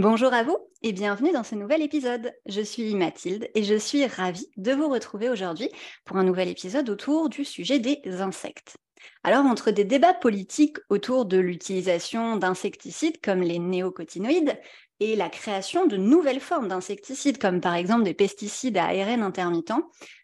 Bonjour 0.00 0.32
à 0.32 0.44
vous 0.44 0.56
et 0.82 0.94
bienvenue 0.94 1.30
dans 1.30 1.42
ce 1.42 1.54
nouvel 1.54 1.82
épisode. 1.82 2.32
Je 2.46 2.62
suis 2.62 2.94
Mathilde 2.94 3.50
et 3.54 3.62
je 3.62 3.74
suis 3.74 4.06
ravie 4.06 4.50
de 4.56 4.72
vous 4.72 4.88
retrouver 4.88 5.28
aujourd'hui 5.28 5.68
pour 6.06 6.16
un 6.16 6.24
nouvel 6.24 6.48
épisode 6.48 6.88
autour 6.88 7.28
du 7.28 7.44
sujet 7.44 7.80
des 7.80 8.00
insectes. 8.22 8.78
Alors, 9.24 9.44
entre 9.44 9.70
des 9.70 9.84
débats 9.84 10.14
politiques 10.14 10.78
autour 10.88 11.26
de 11.26 11.36
l'utilisation 11.36 12.38
d'insecticides 12.38 13.20
comme 13.20 13.42
les 13.42 13.58
néocotinoïdes 13.58 14.58
et 15.00 15.16
la 15.16 15.28
création 15.28 15.86
de 15.86 15.98
nouvelles 15.98 16.40
formes 16.40 16.68
d'insecticides 16.68 17.36
comme 17.36 17.60
par 17.60 17.74
exemple 17.74 18.04
des 18.04 18.14
pesticides 18.14 18.78
à 18.78 18.86
ARN 18.86 19.22
intermittent, 19.22 19.74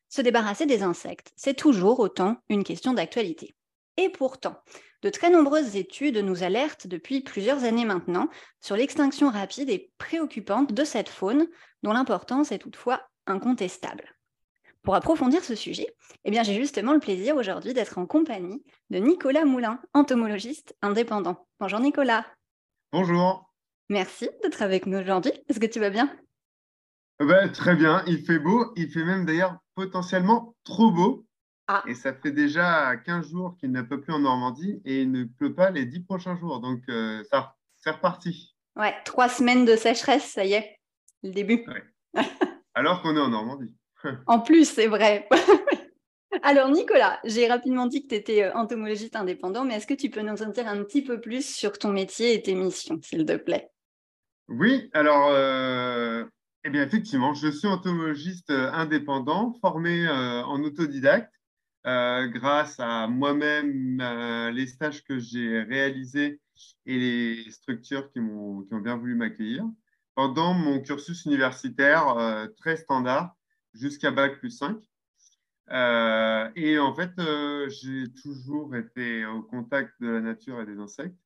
se 0.08 0.22
débarrasser 0.22 0.64
des 0.64 0.84
insectes, 0.84 1.32
c'est 1.36 1.52
toujours 1.52 2.00
autant 2.00 2.38
une 2.48 2.64
question 2.64 2.94
d'actualité. 2.94 3.54
Et 3.98 4.08
pourtant, 4.08 4.56
de 5.06 5.10
très 5.10 5.30
nombreuses 5.30 5.76
études 5.76 6.16
nous 6.16 6.42
alertent 6.42 6.88
depuis 6.88 7.20
plusieurs 7.20 7.62
années 7.62 7.84
maintenant 7.84 8.28
sur 8.60 8.74
l'extinction 8.74 9.30
rapide 9.30 9.70
et 9.70 9.92
préoccupante 9.98 10.72
de 10.72 10.82
cette 10.82 11.08
faune, 11.08 11.46
dont 11.84 11.92
l'importance 11.92 12.50
est 12.50 12.58
toutefois 12.58 13.08
incontestable. 13.28 14.16
Pour 14.82 14.96
approfondir 14.96 15.44
ce 15.44 15.54
sujet, 15.54 15.94
eh 16.24 16.32
bien, 16.32 16.42
j'ai 16.42 16.56
justement 16.56 16.92
le 16.92 16.98
plaisir 16.98 17.36
aujourd'hui 17.36 17.72
d'être 17.72 17.98
en 17.98 18.06
compagnie 18.06 18.64
de 18.90 18.98
Nicolas 18.98 19.44
Moulin, 19.44 19.80
entomologiste 19.94 20.74
indépendant. 20.82 21.46
Bonjour 21.60 21.78
Nicolas. 21.78 22.26
Bonjour. 22.90 23.48
Merci 23.88 24.28
d'être 24.42 24.60
avec 24.60 24.86
nous 24.86 24.98
aujourd'hui. 24.98 25.32
Est-ce 25.48 25.60
que 25.60 25.66
tu 25.66 25.78
vas 25.78 25.90
bien? 25.90 26.12
Eh 27.20 27.26
ben, 27.26 27.52
Très 27.52 27.76
bien, 27.76 28.02
il 28.08 28.24
fait 28.24 28.40
beau, 28.40 28.72
il 28.74 28.90
fait 28.90 29.04
même 29.04 29.24
d'ailleurs 29.24 29.56
potentiellement 29.76 30.56
trop 30.64 30.90
beau. 30.90 31.24
Ah. 31.68 31.82
Et 31.88 31.94
ça 31.94 32.14
fait 32.14 32.30
déjà 32.30 32.96
15 32.96 33.30
jours 33.30 33.56
qu'il 33.58 33.72
ne 33.72 33.82
pleut 33.82 34.00
plus 34.00 34.12
en 34.12 34.20
Normandie 34.20 34.80
et 34.84 35.02
il 35.02 35.10
ne 35.10 35.24
pleut 35.24 35.54
pas 35.54 35.70
les 35.70 35.84
10 35.84 36.00
prochains 36.00 36.36
jours. 36.36 36.60
Donc, 36.60 36.80
euh, 36.88 37.24
ça, 37.24 37.56
c'est 37.76 37.90
reparti. 37.90 38.54
Ouais, 38.76 38.94
trois 39.04 39.28
semaines 39.28 39.64
de 39.64 39.74
sécheresse, 39.74 40.30
ça 40.30 40.44
y 40.44 40.52
est, 40.52 40.78
le 41.24 41.32
début. 41.32 41.64
Alors 42.74 43.02
qu'on 43.02 43.16
est 43.16 43.20
en 43.20 43.30
Normandie. 43.30 43.74
en 44.26 44.40
plus, 44.40 44.68
c'est 44.68 44.86
vrai. 44.86 45.28
Alors, 46.42 46.70
Nicolas, 46.70 47.18
j'ai 47.24 47.48
rapidement 47.48 47.86
dit 47.86 48.02
que 48.02 48.08
tu 48.08 48.14
étais 48.14 48.44
euh, 48.44 48.52
entomologiste 48.54 49.16
indépendant, 49.16 49.64
mais 49.64 49.74
est-ce 49.74 49.86
que 49.88 49.94
tu 49.94 50.08
peux 50.08 50.20
nous 50.20 50.42
en 50.42 50.50
dire 50.50 50.68
un 50.68 50.84
petit 50.84 51.02
peu 51.02 51.20
plus 51.20 51.52
sur 51.52 51.78
ton 51.78 51.90
métier 51.90 52.34
et 52.34 52.42
tes 52.42 52.54
missions, 52.54 53.00
s'il 53.02 53.24
te 53.24 53.36
plaît? 53.36 53.70
Oui, 54.48 54.88
alors, 54.92 55.30
euh, 55.32 56.24
eh 56.62 56.70
bien, 56.70 56.84
effectivement, 56.84 57.34
je 57.34 57.48
suis 57.48 57.66
entomologiste 57.66 58.50
indépendant, 58.50 59.56
formé 59.60 60.06
en 60.08 60.62
autodidacte. 60.62 61.32
Euh, 61.86 62.26
grâce 62.26 62.80
à 62.80 63.06
moi-même, 63.06 64.00
euh, 64.00 64.50
les 64.50 64.66
stages 64.66 65.04
que 65.04 65.20
j'ai 65.20 65.62
réalisés 65.62 66.40
et 66.84 66.98
les 66.98 67.50
structures 67.50 68.10
qui, 68.10 68.18
ont, 68.18 68.66
bien 68.82 68.96
voulu 68.96 69.14
m'accueillir. 69.14 69.64
Pendant 70.16 70.52
mon 70.52 70.80
cursus 70.80 71.26
universitaire 71.26 72.08
euh, 72.18 72.48
très 72.56 72.76
standard, 72.76 73.36
jusqu'à 73.72 74.10
Bac 74.10 74.38
plus 74.40 74.50
5. 74.50 74.78
et 76.56 76.78
en 76.78 76.94
fait, 76.94 77.12
j'ai 77.68 78.12
toujours 78.22 78.74
été 78.74 79.24
au 79.26 79.42
contact 79.42 79.92
de 80.00 80.08
la 80.08 80.20
nature 80.20 80.60
et 80.60 80.66
des 80.66 80.78
insectes. 80.78 81.16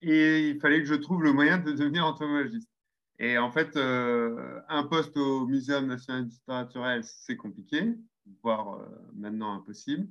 Et 0.00 0.50
il 0.50 0.60
fallait 0.60 0.80
que 0.80 0.86
je 0.88 0.94
trouve 0.94 1.22
le 1.22 1.32
moyen 1.32 1.58
de 1.58 1.72
devenir 1.72 2.06
entomologiste. 2.06 2.70
Et 3.18 3.38
en 3.38 3.50
fait, 3.50 3.76
un 3.76 4.84
poste 4.84 5.16
au 5.16 5.46
Muséum 5.46 5.86
national 5.86 6.26
d'histoire 6.26 6.64
naturelle, 6.64 7.02
c'est 7.04 7.36
compliqué 7.36 7.96
voire 8.42 8.74
euh, 8.74 8.86
maintenant 9.14 9.54
impossible. 9.54 10.08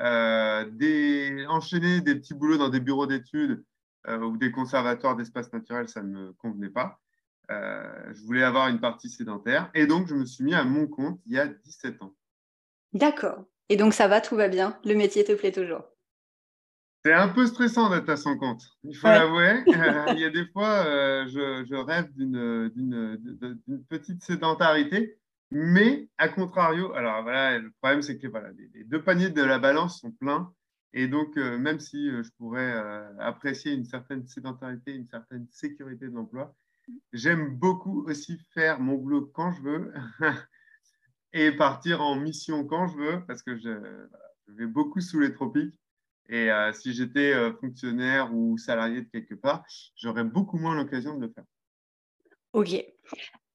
Euh, 0.00 0.68
des, 0.70 1.46
enchaîner 1.48 2.00
des 2.00 2.16
petits 2.16 2.34
boulots 2.34 2.58
dans 2.58 2.68
des 2.68 2.80
bureaux 2.80 3.06
d'études 3.06 3.64
euh, 4.08 4.18
ou 4.18 4.36
des 4.36 4.50
conservatoires 4.50 5.16
d'espaces 5.16 5.52
naturels, 5.52 5.88
ça 5.88 6.02
ne 6.02 6.08
me 6.08 6.32
convenait 6.32 6.70
pas. 6.70 7.00
je 7.48 8.24
voulais 8.24 8.42
avoir 8.42 8.68
une 8.68 8.80
partie 8.80 9.08
sédentaire 9.08 9.70
et 9.74 9.86
donc 9.86 10.08
je 10.08 10.14
me 10.14 10.26
suis 10.26 10.44
mis 10.44 10.54
à 10.54 10.64
mon 10.64 10.86
compte 10.86 11.20
il 11.26 11.34
y 11.34 11.38
a 11.38 11.46
17 11.46 12.02
ans. 12.02 12.14
D'accord. 12.92 13.44
Et 13.68 13.76
donc 13.76 13.94
ça 13.94 14.08
va, 14.08 14.20
tout 14.20 14.36
va 14.36 14.48
bien? 14.48 14.78
Le 14.84 14.94
métier 14.94 15.24
te 15.24 15.32
plaît 15.32 15.52
toujours? 15.52 15.84
C'est 17.04 17.12
un 17.12 17.28
peu 17.28 17.46
stressant 17.46 17.90
d'être 17.90 18.08
à 18.08 18.16
son 18.16 18.38
compte, 18.38 18.62
il 18.82 18.96
faut 18.96 19.08
l'avouer. 19.08 19.62
il 19.66 20.18
y 20.18 20.24
a 20.24 20.30
des 20.30 20.46
fois, 20.46 20.84
je, 21.26 21.64
je, 21.68 21.74
rêve 21.74 22.10
d'une 22.14 23.84
petite 23.90 24.22
sédentarité, 24.22 25.18
mais, 25.50 26.08
à 26.18 26.28
contrario, 26.28 26.92
alors 26.94 27.22
voilà, 27.22 27.58
le 27.58 27.70
problème, 27.80 28.02
c'est 28.02 28.18
que 28.18 28.26
voilà, 28.26 28.50
les, 28.74 28.84
deux 28.84 29.02
paniers 29.02 29.30
de 29.30 29.42
la 29.42 29.58
balance 29.58 30.00
sont 30.00 30.10
pleins. 30.10 30.52
Et 30.92 31.08
donc, 31.08 31.36
euh, 31.36 31.58
même 31.58 31.80
si 31.80 32.08
euh, 32.08 32.22
je 32.22 32.30
pourrais 32.38 32.72
euh, 32.72 33.18
apprécier 33.18 33.72
une 33.72 33.84
certaine 33.84 34.26
sédentarité, 34.26 34.92
une 34.92 35.08
certaine 35.08 35.46
sécurité 35.50 36.06
de 36.06 36.14
l'emploi, 36.14 36.54
j'aime 37.12 37.56
beaucoup 37.56 38.04
aussi 38.08 38.38
faire 38.52 38.80
mon 38.80 38.94
boulot 38.94 39.26
quand 39.34 39.52
je 39.52 39.62
veux 39.62 39.92
et 41.32 41.50
partir 41.52 42.00
en 42.00 42.14
mission 42.14 42.64
quand 42.64 42.86
je 42.86 42.96
veux, 42.96 43.26
parce 43.26 43.42
que 43.42 43.56
je, 43.56 43.70
vais 44.48 44.66
beaucoup 44.66 45.00
sous 45.00 45.18
les 45.18 45.32
tropiques. 45.32 45.74
Et 46.28 46.48
si 46.72 46.94
j'étais 46.94 47.34
fonctionnaire 47.60 48.32
ou 48.34 48.56
salarié 48.56 49.02
de 49.02 49.08
quelque 49.08 49.34
part, 49.34 49.62
j'aurais 49.96 50.24
beaucoup 50.24 50.56
moins 50.56 50.74
l'occasion 50.74 51.16
de 51.16 51.26
le 51.26 51.32
faire. 51.32 51.44
Ok. 52.52 52.82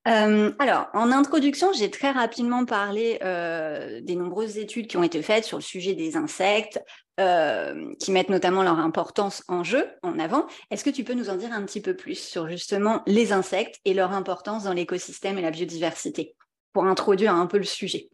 Euh, 0.08 0.52
alors, 0.60 0.88
en 0.94 1.12
introduction, 1.12 1.74
j'ai 1.74 1.92
très 1.92 2.12
rapidement 2.12 2.66
parlé 2.66 3.20
euh, 3.22 4.00
des 4.02 4.16
nombreuses 4.16 4.58
études 4.58 4.88
qui 4.88 4.98
ont 4.98 5.04
été 5.04 5.22
faites 5.22 5.44
sur 5.44 5.58
le 5.58 5.64
sujet 5.64 5.94
des 5.94 6.16
insectes, 6.16 6.82
euh, 7.20 7.94
qui 8.00 8.12
mettent 8.12 8.30
notamment 8.30 8.64
leur 8.64 8.80
importance 8.80 9.44
en 9.50 9.64
jeu, 9.64 9.86
en 10.02 10.18
avant. 10.18 10.48
Est-ce 10.72 10.86
que 10.86 10.90
tu 10.90 11.04
peux 11.04 11.14
nous 11.14 11.30
en 11.30 11.36
dire 11.36 11.52
un 11.52 11.64
petit 11.66 11.82
peu 11.82 11.96
plus 11.96 12.16
sur 12.16 12.48
justement 12.48 13.04
les 13.08 13.34
insectes 13.34 13.80
et 13.84 13.94
leur 13.94 14.14
importance 14.14 14.64
dans 14.64 14.74
l'écosystème 14.74 15.38
et 15.38 15.42
la 15.42 15.52
biodiversité, 15.52 16.36
pour 16.72 16.86
introduire 16.86 17.36
un 17.36 17.46
peu 17.46 17.58
le 17.58 17.64
sujet? 17.64 18.10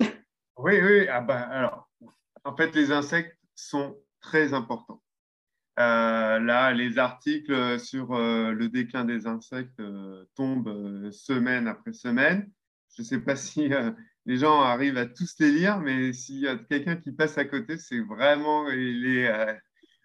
Oui, 0.57 0.79
oui. 0.81 1.07
Ah 1.07 1.21
ben, 1.21 1.47
alors, 1.51 1.87
en 2.43 2.55
fait, 2.55 2.73
les 2.73 2.91
insectes 2.91 3.37
sont 3.53 3.95
très 4.21 4.53
importants. 4.53 5.01
Euh, 5.77 6.39
là, 6.39 6.71
les 6.71 6.97
articles 6.99 7.79
sur 7.79 8.13
euh, 8.13 8.51
le 8.51 8.69
déclin 8.69 9.03
des 9.03 9.27
insectes 9.27 9.79
euh, 9.81 10.23
tombent 10.35 11.11
semaine 11.11 11.67
après 11.67 11.91
semaine. 11.91 12.49
Je 12.95 13.01
ne 13.01 13.05
sais 13.05 13.19
pas 13.19 13.35
si 13.35 13.69
les 14.25 14.37
gens 14.37 14.61
arrivent 14.61 14.97
à 14.97 15.05
tous 15.05 15.35
les 15.39 15.51
lire, 15.51 15.79
mais 15.79 16.13
s'il 16.13 16.39
y 16.39 16.47
a 16.47 16.55
quelqu'un 16.55 16.95
qui 16.95 17.11
passe 17.11 17.37
à 17.37 17.45
côté, 17.45 17.77
c'est 17.77 17.99
vraiment 17.99 18.67
les 18.69 19.29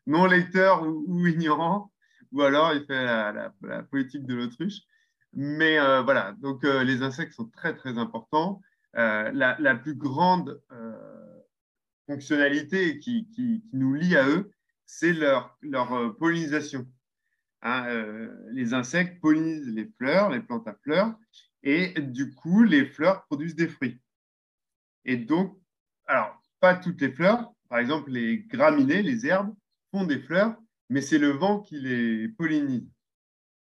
non 0.06 0.26
lecteurs 0.26 0.82
ou, 0.82 1.26
ignorants, 1.26 1.92
ou 2.32 2.42
alors 2.42 2.75
il 2.75 2.84
fait 2.84 3.04
la, 3.04 3.53
politique 3.91 4.26
de 4.26 4.34
l'autruche. 4.34 4.80
Mais 5.32 5.78
voilà, 6.03 6.34
donc 6.41 6.64
les 6.64 7.03
insectes 7.03 7.34
sont 7.34 7.48
très 7.48 7.75
très 7.76 7.97
importants. 7.97 8.60
La, 8.92 9.75
plus 9.76 9.94
grande 9.94 10.60
fonctionnalité 12.09 12.98
qui, 12.98 13.62
nous 13.72 13.94
lie 13.94 14.16
à 14.16 14.28
eux, 14.28 14.50
c'est 14.90 15.12
leur, 15.12 15.56
leur 15.62 15.92
euh, 15.92 16.10
pollinisation. 16.10 16.86
Hein, 17.62 17.86
euh, 17.88 18.28
les 18.50 18.74
insectes 18.74 19.20
pollinisent 19.20 19.68
les 19.68 19.88
fleurs, 19.96 20.30
les 20.30 20.40
plantes 20.40 20.66
à 20.66 20.74
fleurs, 20.82 21.14
et 21.62 21.94
du 22.00 22.34
coup, 22.34 22.65
les 22.65 22.86
fleurs 22.86 23.24
produisent 23.26 23.54
des 23.54 23.68
fruits. 23.68 24.00
Et 25.04 25.16
donc, 25.16 25.56
alors, 26.06 26.42
pas 26.59 26.74
toutes 26.74 27.00
les 27.00 27.12
fleurs, 27.12 27.53
par 27.68 27.78
exemple, 27.78 28.10
les 28.10 28.41
graminées, 28.41 29.03
les 29.03 29.26
herbes, 29.26 29.54
font 29.92 30.04
des 30.04 30.18
fleurs, 30.18 30.56
mais 30.88 31.00
c'est 31.00 31.18
le 31.18 31.30
vent 31.30 31.60
qui 31.60 31.78
les 31.78 32.28
pollinise. 32.28 32.91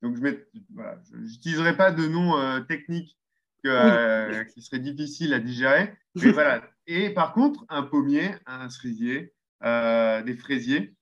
Donc, 0.02 0.16
je 0.16 1.18
n'utiliserai 1.18 1.78
pas 1.78 1.92
de 1.92 2.08
nom 2.08 2.38
euh, 2.38 2.62
technique 2.62 3.16
qui 3.62 4.62
serait 4.64 4.80
difficile 4.80 5.36
à 5.36 5.40
digérer. 5.40 5.94
Mais 6.16 6.32
voilà. 6.32 6.68
Et 6.88 7.12
par 7.12 7.34
contre, 7.34 7.64
un 7.70 7.84
pommier, 7.84 8.34
un 8.48 8.70
cerisier, 8.70 9.34
des 9.62 10.36
fraisiers, 10.36 10.96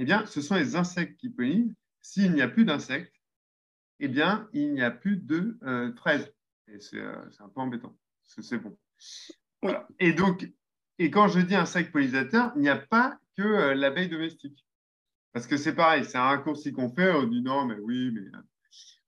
eh 0.00 0.04
bien, 0.04 0.24
ce 0.24 0.40
sont 0.40 0.54
les 0.54 0.76
insectes 0.76 1.20
qui 1.20 1.28
pollinisent. 1.28 1.74
S'il 2.00 2.32
n'y 2.32 2.40
a 2.40 2.48
plus 2.48 2.64
d'insectes, 2.64 3.14
eh 3.98 4.08
bien, 4.08 4.48
il 4.54 4.72
n'y 4.72 4.80
a 4.80 4.90
plus 4.90 5.18
de 5.18 5.58
euh, 5.62 5.94
fraises. 5.94 6.32
Et 6.68 6.78
euh, 6.94 7.14
c'est 7.30 7.42
un 7.42 7.50
peu 7.50 7.60
embêtant. 7.60 7.94
C'est 8.24 8.56
bon. 8.56 8.78
Et 9.98 10.14
donc, 10.14 10.50
et 10.98 11.10
quand 11.10 11.28
je 11.28 11.40
dis 11.40 11.54
insecte 11.54 11.92
pollinisateur, 11.92 12.50
il 12.56 12.62
n'y 12.62 12.70
a 12.70 12.78
pas 12.78 13.18
que 13.36 13.42
euh, 13.42 13.74
l'abeille 13.74 14.08
domestique. 14.08 14.64
Parce 15.34 15.46
que 15.46 15.58
c'est 15.58 15.74
pareil, 15.74 16.06
c'est 16.06 16.16
un 16.16 16.22
raccourci 16.22 16.72
qu'on 16.72 16.88
fait. 16.88 17.12
On 17.12 17.24
dit 17.24 17.42
non, 17.42 17.66
mais 17.66 17.76
oui, 17.82 18.10
mais 18.10 18.38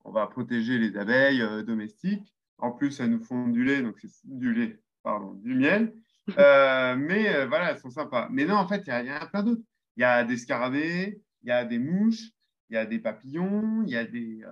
on 0.05 0.13
va 0.13 0.27
protéger 0.27 0.77
les 0.77 0.95
abeilles 0.99 1.43
domestiques. 1.65 2.35
En 2.59 2.71
plus, 2.71 3.01
elles 3.01 3.11
nous 3.11 3.25
font 3.25 3.49
du 3.49 3.65
lait, 3.65 3.81
donc 3.81 3.97
c'est 3.99 4.11
du 4.25 4.53
lait. 4.53 4.79
pardon, 5.03 5.33
du 5.33 5.55
miel. 5.55 5.95
mais 6.37 7.47
voilà, 7.47 7.71
elles 7.71 7.79
sont 7.79 7.91
sympas. 7.91 8.29
Mais 8.31 8.45
non, 8.45 8.57
en 8.57 8.69
fait, 8.69 8.83
il 8.87 8.91
y, 8.91 9.09
a 9.09 9.27
plein 9.27 9.43
d'autres. 9.43 9.63
Il 9.97 10.01
y 10.01 10.05
a 10.05 10.25
des 10.25 10.37
scarabées, 10.37 11.21
il 11.43 11.49
y 11.49 11.53
a 11.53 11.65
des 11.65 11.79
mouches, 11.79 12.31
il 12.71 12.75
y 12.75 12.77
a 12.77 12.87
des 12.87 12.99
papillons, 12.99 13.83
il 13.85 13.91
y 13.91 13.97
a 13.97 14.05
des. 14.05 14.43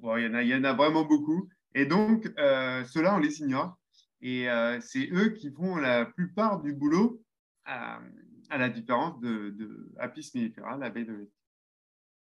Bon, 0.00 0.16
il, 0.16 0.24
y 0.24 0.28
en 0.28 0.34
a, 0.34 0.42
il 0.42 0.48
y 0.48 0.54
en 0.54 0.64
a 0.64 0.72
vraiment 0.72 1.04
beaucoup. 1.04 1.48
Et 1.74 1.86
donc, 1.86 2.24
ceux-là, 2.36 3.16
on 3.16 3.18
les 3.18 3.40
ignore. 3.40 3.78
Et 4.20 4.46
c'est 4.80 5.08
eux 5.12 5.30
qui 5.30 5.50
font 5.50 5.76
la 5.76 6.04
plupart 6.04 6.60
du 6.60 6.72
boulot, 6.72 7.22
à, 7.64 8.00
la 8.50 8.68
différence 8.68 9.18
de, 9.20 9.50
de 9.50 9.92
Apis 9.98 10.30
mellifera, 10.34 10.76
l'abeille 10.76 11.06
de 11.06 11.28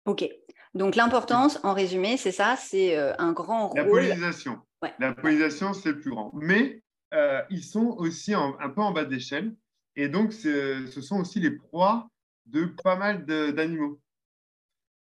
Ok. 0.04 0.28
Donc 0.74 0.96
l'importance, 0.96 1.60
en 1.62 1.74
résumé, 1.74 2.16
c'est 2.16 2.32
ça, 2.32 2.56
c'est 2.56 2.96
euh, 2.96 3.12
un 3.18 3.32
grand 3.32 3.68
rôle. 3.68 3.78
La 3.78 3.84
pollinisation. 3.84 4.58
La 4.98 5.14
pollinisation, 5.14 5.74
c'est 5.74 5.90
le 5.90 6.00
plus 6.00 6.10
grand. 6.10 6.32
Mais 6.34 6.82
euh, 7.14 7.40
ils 7.50 7.62
sont 7.62 7.94
aussi 7.98 8.34
un 8.34 8.68
peu 8.74 8.80
en 8.80 8.92
bas 8.92 9.04
d'échelle. 9.04 9.54
Et 9.96 10.08
donc, 10.08 10.32
ce 10.32 11.00
sont 11.00 11.20
aussi 11.20 11.40
les 11.40 11.50
proies 11.50 12.08
de 12.46 12.64
pas 12.82 12.96
mal 12.96 13.24
d'animaux. 13.24 14.00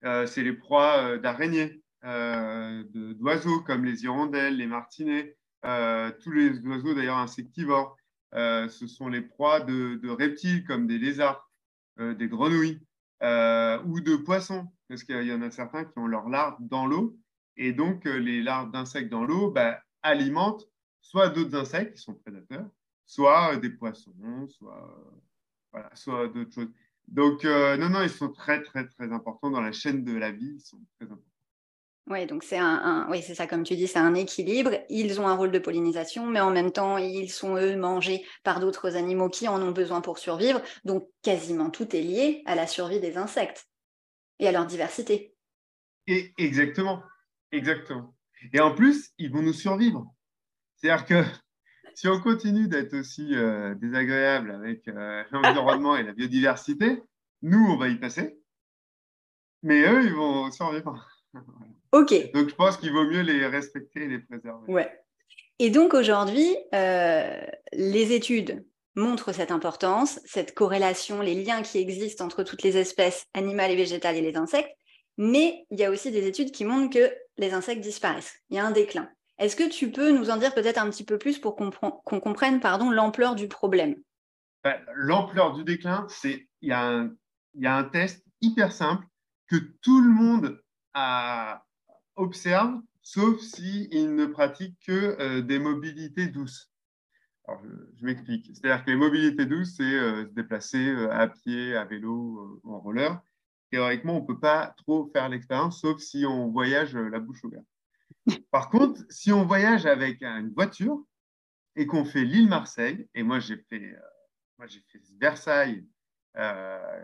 Euh, 0.04 0.26
c'est 0.26 0.44
les 0.44 0.54
proies 0.54 1.18
d'araignées, 1.18 1.82
d'oiseaux 2.04 3.62
comme 3.62 3.86
les 3.86 4.04
hirondelles, 4.04 4.58
les 4.58 4.68
martinets, 4.68 5.38
tous 5.64 6.32
les 6.32 6.60
oiseaux 6.66 6.94
d'ailleurs 6.94 7.18
insectivores. 7.18 7.96
ce 8.34 8.88
sont 8.88 9.08
les 9.08 9.22
proies 9.22 9.62
de, 9.62 10.10
reptiles 10.10 10.66
comme 10.66 10.88
des 10.88 10.98
lézards, 10.98 11.50
des 12.00 12.28
grenouilles 12.28 12.82
ou 13.22 14.02
de 14.02 14.16
poissons 14.16 14.68
parce 14.92 15.06
qu'il 15.06 15.24
y 15.24 15.32
en 15.32 15.42
a 15.42 15.50
certains 15.50 15.86
qui 15.86 15.98
ont 15.98 16.08
leurs 16.08 16.28
larves 16.28 16.58
dans 16.60 16.86
l'eau. 16.86 17.18
Et 17.56 17.72
donc, 17.72 18.06
euh, 18.06 18.18
les 18.18 18.44
larves 18.44 18.72
d'insectes 18.72 19.10
dans 19.10 19.24
l'eau 19.24 19.50
bah, 19.50 19.82
alimentent 20.04 20.68
soit 21.00 21.30
d'autres 21.30 21.56
insectes 21.56 21.96
qui 21.96 22.02
sont 22.02 22.14
prédateurs, 22.14 22.68
soit 23.12 23.54
euh, 23.56 23.60
des 23.60 23.70
poissons, 23.70 24.14
soit, 24.48 25.20
voilà, 25.72 25.90
soit 25.96 26.30
d'autres 26.30 26.54
choses. 26.54 26.72
Donc, 27.10 27.44
euh, 27.44 27.76
non, 27.76 27.90
non, 27.90 28.04
ils 28.04 28.10
sont 28.10 28.32
très, 28.32 28.62
très, 28.64 28.88
très 28.88 29.12
importants 29.12 29.50
dans 29.50 29.60
la 29.60 29.74
chaîne 29.74 30.06
de 30.06 30.14
la 30.14 30.32
vie. 30.32 30.54
Ils 30.56 30.62
sont 30.62 30.80
très 30.98 31.06
importants. 31.06 31.26
Oui, 32.08 32.26
donc 32.26 32.44
c'est 32.44 32.58
un, 32.58 33.08
oui, 33.10 33.22
c'est 33.22 33.36
ça, 33.36 33.48
comme 33.48 33.64
tu 33.64 33.76
dis, 33.76 33.88
c'est 33.88 34.00
un 34.00 34.16
équilibre. 34.16 34.72
Ils 34.90 35.20
ont 35.20 35.28
un 35.28 35.36
rôle 35.36 35.52
de 35.52 35.60
pollinisation, 35.60 36.26
mais 36.26 36.40
en 36.40 36.52
même 36.52 36.72
temps, 36.72 36.98
ils 36.98 37.30
sont 37.30 37.58
eux 37.58 37.76
mangés 37.76 38.26
par 38.44 38.60
d'autres 38.62 38.96
animaux 38.96 39.30
qui 39.30 39.48
en 39.48 39.62
ont 39.62 39.72
besoin 39.72 40.00
pour 40.00 40.18
survivre. 40.18 40.62
Donc 40.86 41.08
quasiment 41.22 41.70
tout 41.70 41.94
est 41.96 42.02
lié 42.02 42.44
à 42.46 42.56
la 42.56 42.66
survie 42.66 43.02
des 43.02 43.18
insectes 43.18 43.68
et 44.40 44.48
à 44.48 44.52
leur 44.52 44.66
diversité. 44.66 45.36
Et 46.08 46.34
exactement, 46.38 47.04
exactement. 47.52 48.16
Et 48.54 48.60
en 48.62 48.74
plus, 48.74 49.12
ils 49.18 49.32
vont 49.32 49.42
nous 49.42 49.54
survivre. 49.54 50.06
C'est-à-dire 50.78 51.06
que 51.06 51.24
si 52.02 52.08
on 52.08 52.20
continue 52.20 52.68
d'être 52.68 52.96
aussi 52.96 53.36
euh, 53.36 53.76
désagréable 53.76 54.50
avec 54.50 54.88
euh, 54.88 55.24
l'environnement 55.32 55.96
et 55.96 56.02
la 56.02 56.14
biodiversité, 56.14 57.00
nous, 57.44 57.64
on 57.70 57.78
va 57.78 57.90
y 57.90 57.96
passer, 58.00 58.40
mais 59.62 59.82
eux, 59.84 60.04
ils 60.06 60.14
vont 60.14 60.52
survivre. 60.52 61.08
Ok. 61.94 62.14
Donc, 62.34 62.48
je 62.48 62.56
pense 62.56 62.78
qu'il 62.78 62.94
vaut 62.94 63.04
mieux 63.04 63.20
les 63.20 63.46
respecter 63.46 64.04
et 64.04 64.08
les 64.08 64.20
préserver. 64.20 64.64
Ouais. 64.72 65.04
Et 65.60 65.70
donc, 65.70 65.94
aujourd'hui, 65.94 66.56
euh, 66.74 67.42
les 67.74 68.14
études 68.14 68.66
montre 68.96 69.34
cette 69.34 69.52
importance, 69.52 70.22
cette 70.24 70.54
corrélation, 70.54 71.20
les 71.20 71.36
liens 71.36 71.62
qui 71.64 71.80
existent 71.80 72.24
entre 72.24 72.44
toutes 72.44 72.64
les 72.64 72.78
espèces 72.78 73.26
animales 73.34 73.72
et 73.72 73.76
végétales 73.76 74.16
et 74.16 74.22
les 74.22 74.38
insectes, 74.38 74.72
mais 75.18 75.66
il 75.70 75.82
y 75.82 75.84
a 75.84 75.92
aussi 75.92 76.12
des 76.12 76.26
études 76.28 76.52
qui 76.52 76.64
montrent 76.64 76.98
que 76.98 77.14
les 77.38 77.52
insectes 77.52 77.82
disparaissent, 77.82 78.36
il 78.50 78.56
y 78.56 78.60
a 78.60 78.66
un 78.66 78.72
déclin. 78.72 79.10
Est-ce 79.42 79.56
que 79.56 79.68
tu 79.68 79.92
peux 79.92 80.12
nous 80.12 80.30
en 80.30 80.38
dire 80.38 80.54
peut-être 80.54 80.78
un 80.78 80.88
petit 80.92 81.04
peu 81.04 81.18
plus 81.18 81.40
pour 81.40 81.56
qu'on 81.56 82.20
comprenne 82.20 82.60
pardon, 82.60 82.92
l'ampleur 82.92 83.34
du 83.34 83.48
problème? 83.48 83.96
Ben, 84.64 84.80
L'ampleur 84.94 85.54
du 85.54 85.64
déclin, 85.64 86.06
c'est 86.10 86.48
il 86.62 86.70
y, 86.70 86.72
a 86.72 87.10
un, 87.76 87.84
test 87.86 88.24
hyper 88.40 88.72
simple 88.72 89.04
que 89.48 89.56
tout 89.82 90.00
le 90.00 90.12
monde 90.12 90.62
observe, 92.16 92.82
sauf 93.02 93.40
s'il 93.40 94.14
ne 94.14 94.28
pratique 94.28 94.78
que 94.86 95.18
euh, 95.20 95.42
des 95.42 95.58
mobilités 95.58 96.28
douces 96.28 96.72
je, 97.98 98.06
m'explique. 98.06 98.52
C'est-à-dire 98.54 98.86
que 98.86 98.92
les 98.92 98.96
mobilités 98.96 99.48
douces, 99.48 99.76
c'est 99.76 99.84
euh, 99.84 100.26
se 100.28 100.34
déplacer 100.34 100.88
euh, 100.88 101.12
à 101.12 101.28
pied, 101.28 101.76
à 101.76 101.84
vélo 101.84 102.62
ou 102.64 102.74
en 102.76 102.80
roller. 102.80 103.20
Théoriquement, 103.72 104.18
on 104.18 104.22
ne 104.22 104.28
peut 104.28 104.40
pas 104.40 104.76
trop 104.78 105.10
faire 105.12 105.30
l'expérience, 105.30 105.82
sauf 105.82 106.00
si 106.00 106.26
on 106.28 106.52
voyage 106.52 106.96
la 106.96 107.20
bouche 107.20 107.44
ouverte. 107.44 107.66
Par 108.52 108.70
contre, 108.70 109.02
si 109.10 109.32
on 109.32 109.46
voyage 109.46 109.86
avec 109.86 110.22
une 110.22 110.54
voiture 110.54 111.04
et 111.76 111.86
qu'on 111.86 112.06
fait 112.06 112.24
l'île-Marseille, 112.24 113.08
et 113.14 113.24
moi 113.24 113.40
j'ai 113.40 113.58
fait, 113.70 113.96
moi, 114.58 114.68
j'ai 114.68 114.82
fait 114.92 115.02
Versailles 115.20 115.86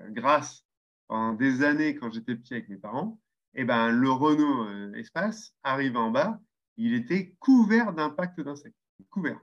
grâce 0.10 0.66
pendant 1.08 1.34
des 1.34 1.64
années 1.64 1.96
quand 1.96 2.12
j'étais 2.12 2.36
petit 2.36 2.54
avec 2.54 2.70
mes 2.70 2.78
parents, 2.78 3.20
et 3.54 3.62
eh 3.62 3.66
ben, 3.66 3.90
le 3.90 4.12
Renault 4.12 4.94
Espace 4.94 5.56
arrive 5.64 5.98
en 5.98 6.12
bas, 6.12 6.40
il 6.78 6.94
était 6.94 7.36
couvert 7.40 7.94
d'impact 7.94 8.40
d'insectes. 8.42 8.78
Couvert. 9.10 9.40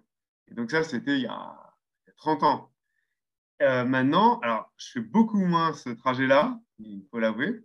Et 0.49 0.55
donc 0.55 0.70
ça, 0.70 0.84
c'était 0.84 1.17
il, 1.17 1.22
y 1.22 1.26
a 1.26 1.75
30 2.17 2.43
ans. 2.44 2.72
Euh, 3.62 3.84
maintenant, 3.84 4.38
alors, 4.40 4.72
je 4.76 4.93
fais 4.93 5.00
beaucoup 5.00 5.44
moins 5.44 5.72
ce 5.72 5.90
trajet-là, 5.90 6.60
il 6.79 7.06
faut 7.11 7.19
l'avouer, 7.19 7.65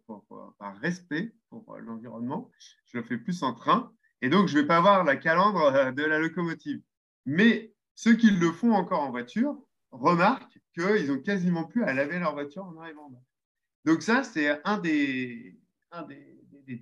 par 0.57 0.77
respect 0.77 1.33
pour 1.49 1.77
l'environnement. 1.77 2.49
Je 2.85 2.97
le 2.97 3.03
fais 3.03 3.17
plus 3.17 3.43
en 3.43 3.53
train. 3.53 3.91
Et 4.21 4.29
donc, 4.29 4.47
je 4.47 4.57
ne 4.57 4.61
vais 4.61 4.67
pas 4.67 4.77
avoir 4.77 5.03
la 5.03 5.15
calandre 5.15 5.61
euh, 5.63 5.91
de 5.91 6.03
la 6.03 6.19
locomotive. 6.19 6.81
Mais 7.25 7.73
ceux 7.95 8.15
qui 8.15 8.31
le 8.31 8.51
font 8.51 8.73
encore 8.73 9.01
en 9.01 9.11
voiture 9.11 9.57
remarquent 9.91 10.59
qu'ils 10.73 11.11
ont 11.11 11.19
quasiment 11.19 11.63
plus 11.63 11.83
à 11.83 11.93
laver 11.93 12.19
leur 12.19 12.33
voiture 12.33 12.63
en 12.63 12.77
arrivant. 12.77 13.11
Donc 13.85 14.01
ça, 14.01 14.23
c'est 14.23 14.61
un 14.65 14.77
des, 14.77 15.57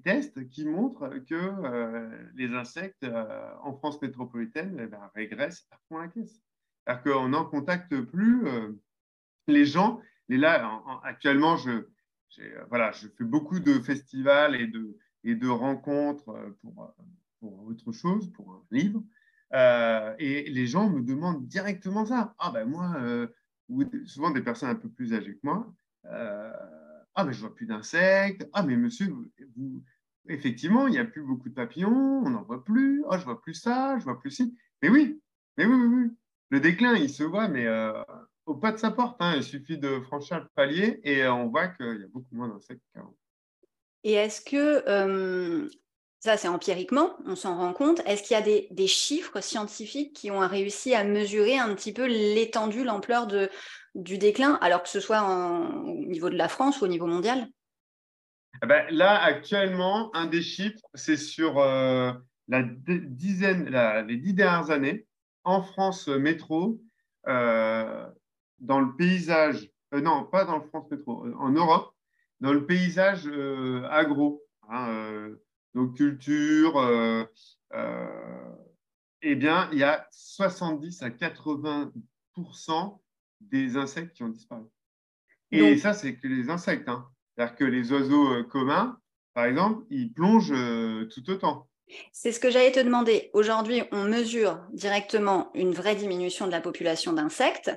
tests 0.03 0.47
qui 0.49 0.65
montrent 0.65 1.09
que 1.27 1.35
euh, 1.35 2.29
les 2.35 2.53
insectes 2.53 3.03
euh, 3.03 3.53
en 3.63 3.73
France 3.73 4.01
métropolitaine 4.01 4.77
eh 4.83 4.87
ben, 4.87 5.09
régressent 5.15 5.65
à 5.71 5.77
fond 5.87 5.99
la 5.99 6.07
caisse. 6.09 6.41
C'est-à-dire 6.85 7.03
qu'on 7.03 7.29
n'en 7.29 7.45
contacte 7.45 7.99
plus 8.01 8.45
euh, 8.47 8.73
les 9.47 9.65
gens. 9.65 10.01
Et 10.29 10.37
là, 10.37 10.83
actuellement, 11.03 11.55
je, 11.55 11.87
voilà, 12.69 12.91
je 12.91 13.07
fais 13.07 13.23
beaucoup 13.23 13.59
de 13.59 13.79
festivals 13.79 14.55
et 14.55 14.67
de, 14.67 14.97
et 15.23 15.35
de 15.35 15.47
rencontres 15.47 16.55
pour, 16.61 16.95
pour 17.39 17.65
autre 17.65 17.91
chose, 17.91 18.31
pour 18.33 18.51
un 18.53 18.63
livre. 18.71 19.03
et 20.19 20.49
les 20.49 20.67
gens 20.67 20.89
me 20.89 21.01
demandent 21.01 21.47
directement 21.47 22.05
ça. 22.05 22.35
Ah 22.39 22.51
ben 22.51 22.65
moi, 22.65 22.95
ou 23.69 23.83
souvent 24.05 24.31
des 24.31 24.41
personnes 24.41 24.69
un 24.69 24.75
peu 24.75 24.89
plus 24.89 25.13
âgées 25.13 25.33
que 25.33 25.41
moi, 25.43 25.73
ah, 27.17 27.23
mais 27.25 27.33
je 27.33 27.39
vois 27.39 27.55
plus 27.55 27.65
d'insectes. 27.65 28.47
Ah, 28.53 28.61
mais 28.61 28.77
monsieur, 28.77 29.11
effectivement, 30.29 30.87
il 30.87 30.91
n'y 30.91 30.99
a 30.99 31.05
plus 31.05 31.23
beaucoup 31.23 31.49
de 31.49 31.53
papillons, 31.55 32.21
on 32.23 32.29
n'en 32.29 32.43
voit 32.43 32.63
plus. 32.63 33.03
Ah, 33.09 33.17
je 33.17 33.25
vois 33.25 33.41
plus 33.41 33.55
ça, 33.55 33.97
je 33.97 34.03
vois 34.03 34.19
plus 34.19 34.29
ci. 34.29 34.55
Mais 34.83 34.89
oui, 34.89 35.19
mais 35.57 35.65
oui, 35.65 35.75
oui. 35.75 36.11
Le 36.51 36.59
déclin, 36.59 36.93
il 36.95 37.09
se 37.09 37.23
voit, 37.23 37.47
mais 37.47 37.65
euh, 37.65 37.91
au 38.47 38.55
pas 38.55 38.71
de 38.71 38.77
sa 38.77 38.89
porte. 38.89 39.17
Hein. 39.19 39.35
Il 39.35 39.43
suffit 39.43 39.77
de 39.77 39.99
franchir 39.99 40.39
le 40.39 40.47
palier 40.55 40.99
et 41.03 41.23
euh, 41.23 41.33
on 41.33 41.49
voit 41.49 41.67
qu'il 41.67 41.85
y 41.85 42.03
a 42.03 42.07
beaucoup 42.07 42.33
moins 42.33 42.47
d'insectes 42.47 42.81
qu'avant. 42.93 43.15
Et 44.03 44.13
est-ce 44.13 44.41
que, 44.41 44.83
euh, 44.87 45.69
ça 46.19 46.37
c'est 46.37 46.47
empiriquement, 46.47 47.17
on 47.25 47.35
s'en 47.35 47.57
rend 47.57 47.73
compte, 47.73 48.01
est-ce 48.05 48.23
qu'il 48.23 48.35
y 48.35 48.39
a 48.39 48.43
des, 48.43 48.67
des, 48.71 48.87
chiffres 48.87 49.41
scientifiques 49.41 50.13
qui 50.13 50.31
ont 50.31 50.39
réussi 50.39 50.95
à 50.95 51.03
mesurer 51.03 51.57
un 51.57 51.75
petit 51.75 51.93
peu 51.93 52.07
l'étendue, 52.07 52.83
l'ampleur 52.83 53.27
de, 53.27 53.49
du 53.95 54.17
déclin, 54.17 54.57
alors 54.61 54.81
que 54.81 54.89
ce 54.89 54.99
soit 54.99 55.23
au 55.23 56.05
niveau 56.05 56.29
de 56.29 56.37
la 56.37 56.47
France 56.47 56.81
ou 56.81 56.85
au 56.85 56.87
niveau 56.87 57.05
mondial? 57.05 57.47
Eh 58.63 58.65
ben, 58.65 58.85
Là, 58.91 59.21
actuellement, 59.21 60.15
un 60.15 60.25
des 60.25 60.41
chiffres, 60.41 60.87
c'est 60.93 61.17
sur 61.17 61.59
euh, 61.59 62.13
la 62.47 62.63
dizaine, 62.63 63.69
les 64.07 64.17
dix 64.17 64.33
dernières 64.33 64.71
années, 64.71 65.05
en 65.43 65.61
France 65.61 66.07
métro, 66.07 66.79
euh, 67.27 68.07
dans 68.59 68.79
le 68.79 68.95
paysage, 68.95 69.69
euh, 69.93 70.01
non, 70.01 70.25
pas 70.25 70.45
dans 70.45 70.57
le 70.57 70.67
France 70.67 70.89
métro, 70.91 71.25
en 71.37 71.49
Europe, 71.49 71.93
dans 72.39 72.53
le 72.53 72.65
paysage 72.65 73.27
agro, 73.89 74.43
hein, 74.69 75.29
donc 75.73 75.95
culture, 75.97 76.77
eh 79.21 79.35
bien, 79.35 79.69
il 79.71 79.79
y 79.79 79.83
a 79.83 80.07
70 80.11 81.01
à 81.01 81.09
80% 81.09 82.99
des 83.41 83.77
insectes 83.77 84.15
qui 84.15 84.23
ont 84.23 84.29
disparu. 84.29 84.63
Et 85.51 85.77
ça, 85.77 85.93
c'est 85.93 86.15
que 86.15 86.27
les 86.27 86.49
insectes. 86.49 86.89
Hein. 86.89 87.07
C'est-à-dire 87.35 87.55
que 87.55 87.63
les 87.63 87.91
oiseaux 87.91 88.33
euh, 88.33 88.43
communs, 88.43 88.99
par 89.33 89.45
exemple, 89.45 89.85
ils 89.89 90.11
plongent 90.11 90.51
euh, 90.51 91.07
tout 91.13 91.29
autant. 91.29 91.67
C'est 92.11 92.33
ce 92.33 92.39
que 92.39 92.49
j'allais 92.49 92.71
te 92.71 92.79
demander. 92.81 93.29
Aujourd'hui, 93.33 93.83
on 93.91 94.03
mesure 94.03 94.59
directement 94.73 95.51
une 95.53 95.71
vraie 95.71 95.95
diminution 95.95 96.45
de 96.45 96.51
la 96.51 96.59
population 96.59 97.13
d'insectes, 97.13 97.71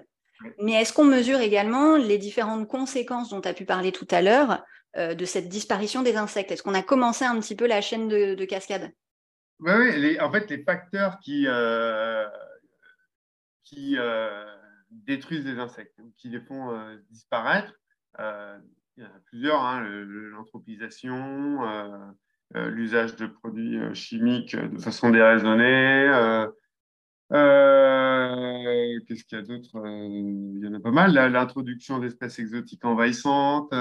mais 0.63 0.73
est-ce 0.73 0.93
qu'on 0.93 1.05
mesure 1.05 1.41
également 1.41 1.97
les 1.97 2.19
différentes 2.19 2.69
conséquences 2.69 3.31
dont 3.31 3.41
tu 3.41 3.49
as 3.49 3.55
pu 3.55 3.65
parler 3.65 3.93
tout 3.93 4.09
à 4.11 4.23
l'heure 4.23 4.65
euh, 4.97 5.15
de 5.15 5.25
cette 5.25 5.49
disparition 5.49 6.03
des 6.03 6.17
insectes? 6.17 6.51
Est-ce 6.51 6.63
qu'on 6.63 6.75
a 6.75 6.83
commencé 6.83 7.25
un 7.25 7.39
petit 7.41 7.57
peu 7.57 7.67
la 7.67 7.81
chaîne 7.81 8.09
de, 8.09 8.45
cascade? 8.45 8.91
Oui, 9.61 10.19
en 10.21 10.33
fait, 10.33 10.49
les 10.51 10.63
facteurs 10.63 11.19
qui, 11.21 11.47
qui 13.65 13.97
détruisent 14.91 15.45
les 15.45 15.59
insectes, 15.59 15.99
qui 16.17 16.31
les 16.31 16.41
font 16.41 16.99
disparaître. 17.11 17.75
il 18.19 18.23
y 18.97 19.03
en 19.03 19.07
a 19.07 19.21
plusieurs, 19.27 19.63
hein, 19.63 19.83
l'anthropisation, 19.83 21.61
l'usage 22.55 23.17
de 23.17 23.27
produits 23.27 23.79
chimiques 23.95 24.57
de 24.57 24.79
façon 24.79 25.11
déraisonnée. 25.11 26.49
Qu'est-ce 27.31 29.25
qu'il 29.25 29.39
y 29.39 29.41
a 29.41 29.43
d'autre 29.43 29.71
Il 29.87 30.61
y 30.63 30.69
en 30.69 30.75
a 30.75 30.81
pas 30.81 30.91
mal. 30.91 31.13
L'introduction 31.13 31.99
d'espèces 31.99 32.39
exotiques 32.39 32.85
envahissantes. 32.85 33.73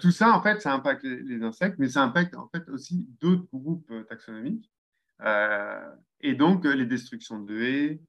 tout 0.00 0.10
ça, 0.10 0.32
en 0.32 0.42
fait, 0.42 0.60
ça 0.60 0.72
impacte 0.74 1.04
les, 1.04 1.42
insectes, 1.42 1.78
mais 1.78 1.88
ça 1.88 2.02
impacte 2.02 2.36
en 2.36 2.48
fait 2.48 2.68
aussi 2.68 3.06
d'autres 3.20 3.46
groupes 3.52 3.92
taxonomiques. 4.08 4.70
et 6.20 6.34
donc, 6.34 6.64
les 6.64 6.86
destructions 6.86 7.40
de 7.40 7.60
haies, 7.60 8.00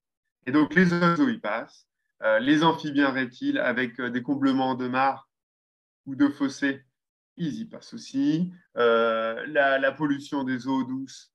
et 0.45 0.51
donc, 0.51 0.73
les 0.73 0.91
oiseaux 0.93 1.29
y 1.29 1.37
passent, 1.37 1.87
euh, 2.23 2.39
les 2.39 2.63
amphibiens 2.63 3.11
reptiles 3.11 3.59
avec 3.59 3.99
euh, 3.99 4.09
des 4.09 4.21
comblements 4.21 4.75
de 4.75 4.87
mares 4.87 5.29
ou 6.05 6.15
de 6.15 6.27
fossés, 6.27 6.83
ils 7.37 7.61
y 7.61 7.65
passent 7.65 7.93
aussi. 7.93 8.51
Euh, 8.77 9.45
la, 9.47 9.91
pollution 9.91 10.43
des 10.43 10.67
eaux 10.67 10.83
douces, 10.83 11.31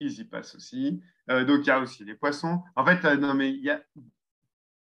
ils 0.00 0.20
y 0.20 0.24
passent 0.24 0.54
aussi. 0.54 1.02
donc, 1.28 1.60
il 1.60 1.66
y 1.66 1.70
a 1.70 1.80
aussi 1.80 2.04
les 2.04 2.14
poissons. 2.14 2.62
En 2.76 2.84
fait, 2.84 3.02
non, 3.16 3.34
mais 3.34 3.50
il 3.50 3.62
y 3.62 3.70
a 3.70 3.82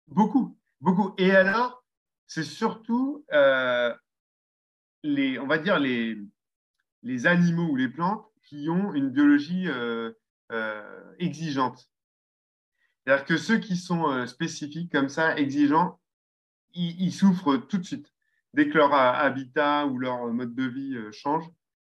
beaucoup, 0.08 0.58
beaucoup. 0.82 1.14
Et 1.18 1.32
alors, 1.32 1.84
c'est 2.28 2.44
surtout 2.44 3.26
les, 5.04 5.40
on 5.40 5.48
va 5.48 5.58
dire, 5.58 5.80
les, 5.80 6.18
les 7.04 7.28
animaux 7.28 7.72
ou 7.72 7.76
les 7.76 7.90
plantes 7.90 8.26
qui 8.44 8.70
ont 8.70 8.94
une 8.94 9.10
biologie 9.10 9.68
exigeante. 11.18 11.90
C'est-à-dire 13.10 13.26
que 13.26 13.38
ceux 13.38 13.58
qui 13.58 13.76
sont 13.76 14.08
euh, 14.12 14.28
spécifiques 14.28 14.92
comme 14.92 15.10
ça, 15.10 15.36
exigeants, 15.36 16.00
ils, 16.76 17.12
souffrent 17.12 17.58
tout 17.58 17.80
de 17.80 17.84
suite. 17.84 18.14
Dès 18.54 18.70
que 18.70 18.78
leur 18.78 18.94
habitat 18.94 19.88
ou 19.88 19.98
leur 19.98 20.28
mode 20.28 20.54
de 20.54 20.66
vie 20.66 20.96
euh, 20.96 21.12
change, 21.12 21.44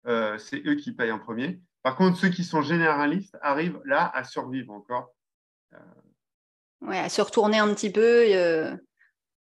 euh, 0.07 0.37
c'est 0.37 0.63
eux 0.67 0.75
qui 0.75 0.93
payent 0.93 1.13
en 1.13 1.19
premier. 1.19 1.63
Par 1.87 1.95
contre, 1.95 2.17
ceux 2.17 2.31
qui 2.31 2.43
sont 2.43 2.63
généralistes 2.63 3.39
arrivent 3.43 3.81
là 3.85 4.11
à 4.13 4.25
survivre 4.25 4.73
encore. 4.73 5.15
Oui, 6.81 6.97
à 6.97 7.09
se 7.09 7.23
retourner 7.23 7.59
un 7.59 7.73
petit 7.73 7.93
peu 7.93 8.27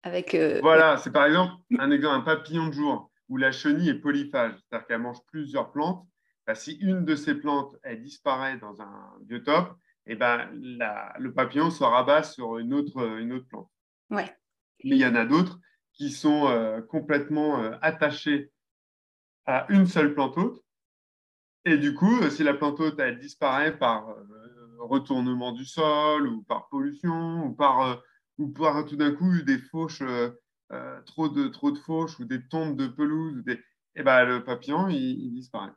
avec. 0.04 0.36
Voilà, 0.62 0.98
c'est 0.98 1.10
par 1.10 1.26
exemple 1.26 1.54
un 1.80 1.90
exemple, 1.90 2.14
un 2.14 2.20
papillon 2.20 2.68
de 2.68 2.74
jour 2.74 3.10
où 3.28 3.38
la 3.38 3.50
chenille 3.50 3.88
est 3.88 3.98
polyphage, 3.98 4.52
c'est-à-dire 4.52 4.86
qu'elle 4.86 5.00
mange 5.00 5.18
plusieurs 5.26 5.72
plantes. 5.72 6.06
Bah, 6.46 6.54
si 6.54 6.74
une 6.74 7.04
de 7.04 7.16
ces 7.16 7.34
plantes 7.34 7.74
elle 7.82 8.04
disparaît 8.04 8.56
dans 8.58 8.80
un 8.80 9.14
biotope, 9.22 9.76
eh 10.06 10.14
ben, 10.14 10.48
le 10.54 11.30
papillon 11.30 11.70
se 11.72 11.82
rabat 11.82 12.22
sur 12.22 12.58
une 12.58 12.72
autre, 12.72 13.18
une 13.18 13.32
autre 13.32 13.48
plante. 13.48 13.68
Ouais. 14.10 14.32
Mais 14.84 14.94
il 14.94 14.98
y 14.98 15.06
en 15.06 15.16
a 15.16 15.24
d'autres 15.24 15.58
qui 15.92 16.12
sont 16.12 16.46
euh, 16.46 16.82
complètement 16.82 17.64
euh, 17.64 17.72
attachés 17.82 18.52
à 19.44 19.66
une 19.70 19.88
seule 19.88 20.14
plante 20.14 20.38
hôte. 20.38 20.62
Et 21.68 21.76
du 21.76 21.94
coup, 21.94 22.20
euh, 22.22 22.30
si 22.30 22.42
la 22.42 22.54
plante 22.54 22.80
hôte 22.80 22.98
elle 22.98 23.18
disparaît 23.18 23.78
par 23.78 24.14
retournement 24.78 25.52
du 25.52 25.64
sol 25.64 26.26
ou 26.28 26.42
par 26.42 26.68
pollution 26.68 27.46
ou 27.46 27.52
par, 27.52 28.02
ou 28.38 28.48
par 28.48 28.84
tout 28.86 28.96
d'un 28.96 29.12
coup 29.12 29.42
des 29.42 29.58
fauches, 29.58 30.02
trop, 31.04 31.28
de, 31.28 31.48
trop 31.48 31.70
de 31.70 31.78
fauches 31.78 32.18
ou 32.20 32.24
des 32.24 32.46
tombes 32.48 32.76
de 32.76 32.86
pelouse, 32.86 33.42
des... 33.44 33.58
eh 33.96 34.02
ben, 34.02 34.24
le 34.24 34.44
papillon 34.44 34.88
il 34.88 35.32
disparaît. 35.34 35.72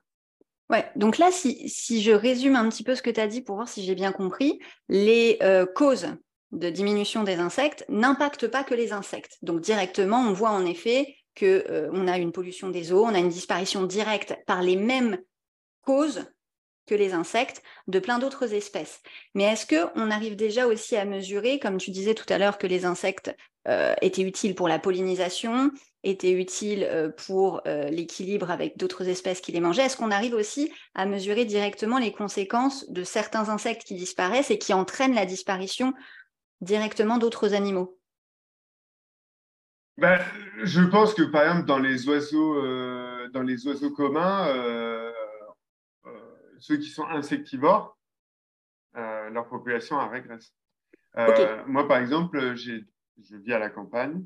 Ouais, 0.71 0.89
donc 0.95 1.17
là, 1.17 1.31
si, 1.31 2.01
je 2.01 2.11
résume 2.11 2.55
un 2.55 2.69
petit 2.69 2.83
peu 2.85 2.95
ce 2.95 3.01
que 3.01 3.09
tu 3.09 3.19
as 3.19 3.27
dit 3.27 3.41
pour 3.41 3.57
voir 3.57 3.67
si 3.67 3.83
j'ai 3.83 3.93
bien 3.93 4.13
compris, 4.13 4.57
les 4.87 5.37
euh, 5.43 5.65
causes 5.65 6.07
de 6.53 6.69
diminution 6.69 7.23
des 7.23 7.35
insectes 7.35 7.83
n'impactent 7.89 8.47
pas 8.47 8.63
que 8.63 8.73
les 8.73 8.93
insectes. 8.93 9.37
Donc 9.41 9.59
directement, 9.59 10.19
on 10.21 10.31
voit 10.31 10.51
en 10.51 10.65
effet 10.65 11.13
qu'on 11.37 11.45
euh, 11.45 12.07
a 12.07 12.17
une 12.17 12.31
pollution 12.31 12.69
des 12.69 12.93
eaux, 12.93 13.03
on 13.03 13.13
a 13.13 13.19
une 13.19 13.27
disparition 13.27 13.83
directe 13.83 14.37
par 14.47 14.61
les 14.61 14.77
mêmes 14.77 15.17
causes 15.81 16.25
que 16.87 16.95
les 16.95 17.13
insectes 17.13 17.61
de 17.87 17.99
plein 17.99 18.19
d'autres 18.19 18.53
espèces. 18.53 19.01
Mais 19.33 19.43
est-ce 19.43 19.65
qu'on 19.65 20.11
arrive 20.11 20.35
déjà 20.35 20.67
aussi 20.67 20.95
à 20.95 21.05
mesurer, 21.05 21.59
comme 21.59 21.77
tu 21.77 21.91
disais 21.91 22.15
tout 22.15 22.25
à 22.29 22.37
l'heure, 22.37 22.57
que 22.57 22.67
les 22.67 22.85
insectes 22.85 23.35
euh, 23.67 23.93
étaient 24.01 24.23
utiles 24.23 24.55
pour 24.55 24.67
la 24.67 24.79
pollinisation, 24.79 25.71
étaient 26.03 26.31
utiles 26.31 26.83
euh, 26.83 27.09
pour 27.09 27.61
euh, 27.67 27.89
l'équilibre 27.89 28.49
avec 28.49 28.77
d'autres 28.77 29.07
espèces 29.07 29.39
qui 29.39 29.51
les 29.51 29.59
mangeaient? 29.59 29.83
Est-ce 29.83 29.97
qu'on 29.97 30.11
arrive 30.11 30.33
aussi 30.33 30.73
à 30.95 31.05
mesurer 31.05 31.45
directement 31.45 31.99
les 31.99 32.11
conséquences 32.11 32.89
de 32.89 33.03
certains 33.03 33.49
insectes 33.49 33.83
qui 33.83 33.95
disparaissent 33.95 34.51
et 34.51 34.57
qui 34.57 34.73
entraînent 34.73 35.15
la 35.15 35.27
disparition 35.27 35.93
directement 36.59 37.19
d'autres 37.19 37.53
animaux? 37.53 37.97
Ben, 39.97 40.19
Je 40.63 40.81
pense 40.81 41.13
que 41.13 41.21
par 41.21 41.43
exemple 41.43 41.67
dans 41.67 41.77
les 41.77 42.07
oiseaux, 42.09 42.59
dans 43.29 43.43
les 43.43 43.67
oiseaux 43.67 43.91
communs, 43.91 44.47
ceux 46.61 46.77
qui 46.77 46.89
sont 46.89 47.05
insectivores, 47.07 47.97
leur 48.93 49.49
population 49.49 49.99
a 49.99 50.07
régresse. 50.07 50.53
Moi, 51.67 51.87
par 51.87 51.97
exemple, 51.97 52.55
je 52.55 52.83
vis 53.37 53.53
à 53.53 53.59
la 53.59 53.69
campagne, 53.69 54.25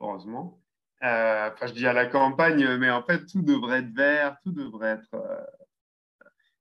heureusement. 0.00 0.60
Euh, 1.02 1.50
enfin, 1.52 1.66
je 1.66 1.72
dis 1.72 1.86
à 1.86 1.92
la 1.92 2.06
campagne, 2.06 2.76
mais 2.78 2.90
en 2.90 3.02
fait, 3.02 3.26
tout 3.26 3.42
devrait 3.42 3.80
être 3.80 3.92
vert, 3.92 4.36
tout 4.42 4.52
devrait 4.52 4.90
être. 4.90 5.14
Euh, 5.14 5.44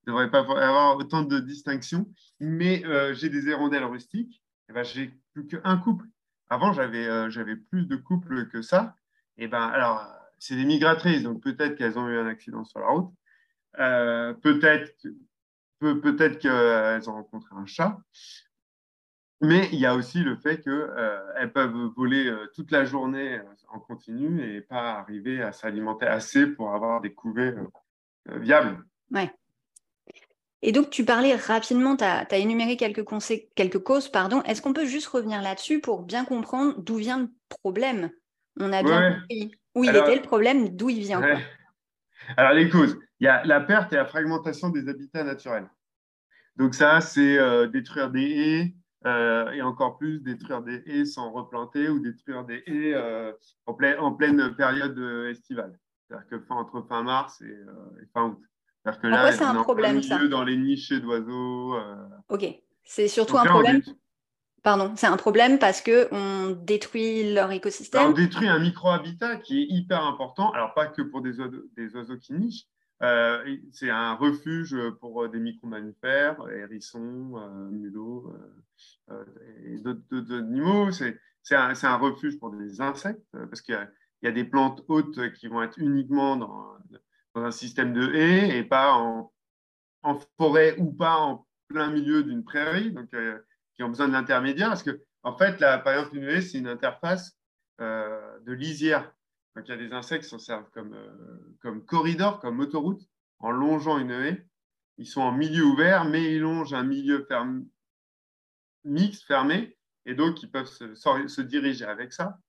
devrait 0.05 0.29
pas 0.29 0.41
avoir 0.41 0.97
autant 0.97 1.23
de 1.23 1.39
distinctions. 1.39 2.05
Mais 2.39 2.85
euh, 2.85 3.13
j'ai 3.13 3.29
des 3.29 3.45
hirondelles 3.45 3.85
rustiques, 3.85 4.43
et 4.69 4.73
ben, 4.73 4.83
j'ai 4.83 5.11
plus 5.33 5.47
qu'un 5.47 5.77
couple. 5.77 6.05
Avant, 6.49 6.73
j'avais 6.73 7.31
j'avais 7.31 7.55
plus 7.55 7.87
de 7.87 7.95
couples 7.95 8.47
que 8.49 8.61
ça. 8.61 8.95
Et 9.37 9.47
ben, 9.47 9.67
alors, 9.67 10.05
c'est 10.37 10.55
des 10.55 10.65
migratrices, 10.65 11.23
donc 11.23 11.41
peut-être 11.41 11.75
qu'elles 11.75 11.97
ont 11.97 12.07
eu 12.07 12.17
un 12.17 12.27
accident 12.27 12.63
sur 12.65 12.79
la 12.79 12.87
route. 12.87 13.11
Peut-être 13.77 15.07
peut, 15.79 15.99
peut-être 15.99 16.39
qu'elles 16.39 17.09
ont 17.09 17.13
rencontré 17.13 17.55
un 17.55 17.65
chat. 17.65 17.97
Mais 19.41 19.67
il 19.71 19.79
y 19.79 19.85
a 19.85 19.95
aussi 19.95 20.19
le 20.19 20.35
fait 20.37 20.61
qu'elles 20.61 20.73
euh, 20.73 21.47
peuvent 21.53 21.91
voler 21.95 22.27
euh, 22.27 22.47
toute 22.55 22.71
la 22.71 22.85
journée 22.85 23.35
euh, 23.35 23.43
en 23.69 23.79
continu 23.79 24.41
et 24.41 24.61
pas 24.61 24.93
arriver 24.93 25.41
à 25.41 25.51
s'alimenter 25.51 26.05
assez 26.05 26.47
pour 26.47 26.73
avoir 26.73 27.01
des 27.01 27.13
couvées 27.13 27.53
viables. 28.27 28.83
Ouais. 29.11 29.29
Et 30.61 30.71
donc, 30.71 30.89
tu 30.89 31.05
parlais 31.05 31.35
rapidement, 31.35 31.95
tu 31.97 32.05
as, 32.05 32.37
énuméré 32.37 32.77
quelques, 32.77 33.05
quelques 33.55 33.79
causes. 33.79 34.09
pardon. 34.09 34.41
Est-ce 34.43 34.61
qu'on 34.61 34.73
peut 34.73 34.85
juste 34.85 35.07
revenir 35.07 35.41
là-dessus 35.41 35.79
pour 35.79 36.03
bien 36.03 36.25
comprendre 36.25 36.79
d'où 36.79 36.95
vient 36.95 37.19
le 37.19 37.29
problème? 37.49 38.09
On 38.59 38.71
a 38.71 38.81
bien 38.81 39.15
compris 39.15 39.51
où 39.75 39.83
il 39.83 39.95
était 39.95 40.15
le 40.15 40.21
problème, 40.21 40.69
d'où 40.69 40.89
il 40.89 41.01
vient. 41.01 41.21
Alors, 42.37 42.53
les 42.53 42.69
causes, 42.69 42.97
il 43.19 43.25
y 43.25 43.27
a 43.27 43.43
la 43.45 43.61
perte 43.61 43.93
et 43.93 43.97
la 43.97 44.05
fragmentation 44.05 44.69
des 44.69 44.87
habitats 44.89 45.23
naturels. 45.23 45.69
Donc, 46.55 46.73
ça, 46.73 47.01
c'est 47.01 47.37
détruire 47.69 48.11
des 48.11 48.21
haies, 48.21 48.75
euh, 49.05 49.51
et 49.51 49.61
encore 49.61 49.97
plus 49.97 50.19
détruire 50.19 50.63
des 50.63 50.81
haies 50.87 51.05
sans 51.05 51.31
replanter 51.31 51.89
ou 51.89 51.99
détruire 51.99 52.43
des 52.43 52.63
haies 52.65 52.95
euh, 52.95 53.31
en, 53.67 54.13
pleine 54.13 54.55
période 54.55 54.97
estivale. 55.29 55.77
C'est-à-dire 56.07 56.27
que 56.27 56.39
fin, 56.39 56.55
entre 56.55 56.81
fin 56.89 57.03
mars 57.03 57.39
et, 57.41 57.45
euh, 57.45 58.07
fin 58.15 58.29
août. 58.29 58.39
C'est-à-dire 58.81 59.01
que 59.01 59.07
là, 59.07 59.31
c'est 59.31 59.43
un 59.43 59.61
problème, 59.61 60.01
ça? 60.01 60.25
Dans 60.27 60.43
les 60.43 60.57
nichés 60.57 60.99
d'oiseaux. 60.99 61.75
Ok, 62.29 62.45
c'est 62.83 63.07
surtout 63.07 63.37
un 63.37 63.45
problème. 63.45 63.81
Pardon, 64.65 64.93
c'est 64.97 65.07
un 65.07 65.15
problème 65.15 65.59
parce 65.59 65.81
qu'on 65.81 66.49
détruit 66.49 67.33
leur 67.33 67.51
écosystème. 67.51 68.09
on 68.09 68.11
détruit 68.11 68.49
un 68.49 68.59
micro-habitat 68.59 69.37
qui 69.37 69.61
est 69.61 69.67
hyper 69.69 70.03
important. 70.03 70.51
Alors, 70.51 70.73
pas 70.73 70.87
que 70.87 71.03
pour 71.03 71.21
des 71.21 71.39
oiseaux, 71.39 71.63
des 71.77 71.95
oiseaux 71.95 72.17
qui 72.17 72.33
nichent, 72.33 72.65
c'est 73.71 73.89
un 73.89 74.15
refuge 74.15 74.75
pour 74.99 75.29
des 75.29 75.39
micro-mammifères, 75.39 76.37
hérissons, 76.49 77.69
mulots, 77.71 78.33
euh, 79.11 79.23
et 79.65 79.77
d'autres 79.77 80.33
animaux. 80.33 80.91
C'est 80.91 81.55
un, 81.55 81.97
refuge 81.97 82.39
pour 82.39 82.51
des 82.51 82.81
insectes 82.81 83.23
euh, 83.35 83.45
parce 83.45 83.61
qu'il 83.61 83.77
y, 84.23 84.27
a 84.27 84.31
des 84.31 84.43
plantes 84.43 84.83
hautes 84.87 85.31
qui 85.33 85.47
vont 85.47 85.61
être 85.61 85.77
uniquement 85.77 86.35
dans, 86.35 86.75
un 87.35 87.51
système 87.51 87.93
de 87.93 88.13
haies 88.13 88.57
et 88.57 88.63
pas 88.63 88.93
en, 88.93 89.31
en, 90.03 90.17
forêt 90.37 90.75
ou 90.79 90.91
pas 90.91 91.17
en 91.17 91.45
plein 91.67 91.91
milieu 91.91 92.23
d'une 92.23 92.43
prairie, 92.43 92.91
donc 92.91 93.13
euh, 93.13 93.37
qui 93.75 93.83
ont 93.83 93.89
besoin 93.89 94.07
de 94.07 94.13
l'intermédiaire. 94.13 94.69
Parce 94.69 94.83
que, 94.83 95.01
en 95.23 95.37
fait, 95.37 95.59
la, 95.59 95.77
par 95.77 95.93
exemple, 95.93 96.17
une 96.17 96.23
haie, 96.25 96.41
c'est 96.41 96.57
une 96.57 96.67
interface 96.67 97.37
de 97.79 98.51
lisière. 98.53 99.11
Donc, 99.55 99.67
il 99.67 99.71
y 99.71 99.73
a 99.73 99.77
des 99.77 99.91
insectes 99.91 100.23
qui 100.23 100.29
s'en 100.29 100.39
servent 100.39 100.69
comme, 100.71 100.95
comme 101.61 101.85
corridor, 101.85 102.39
comme 102.39 102.59
autoroute, 102.59 103.01
en 103.39 103.51
longeant 103.51 103.97
une 103.97 104.11
haie. 104.11 104.45
Ils 104.97 105.07
sont 105.07 105.21
en 105.21 105.31
milieu 105.31 105.63
ouvert, 105.65 106.05
mais 106.05 106.35
ils 106.35 106.39
longent 106.39 106.73
un 106.73 106.83
milieu 106.83 107.25
fermé, 107.25 107.65
mix 108.85 109.21
fermé, 109.23 109.77
et 110.05 110.15
donc 110.15 110.41
ils 110.41 110.49
peuvent 110.49 110.67
se, 110.67 111.41
diriger 111.41 111.85
avec 111.85 112.13
ça. 112.13 112.39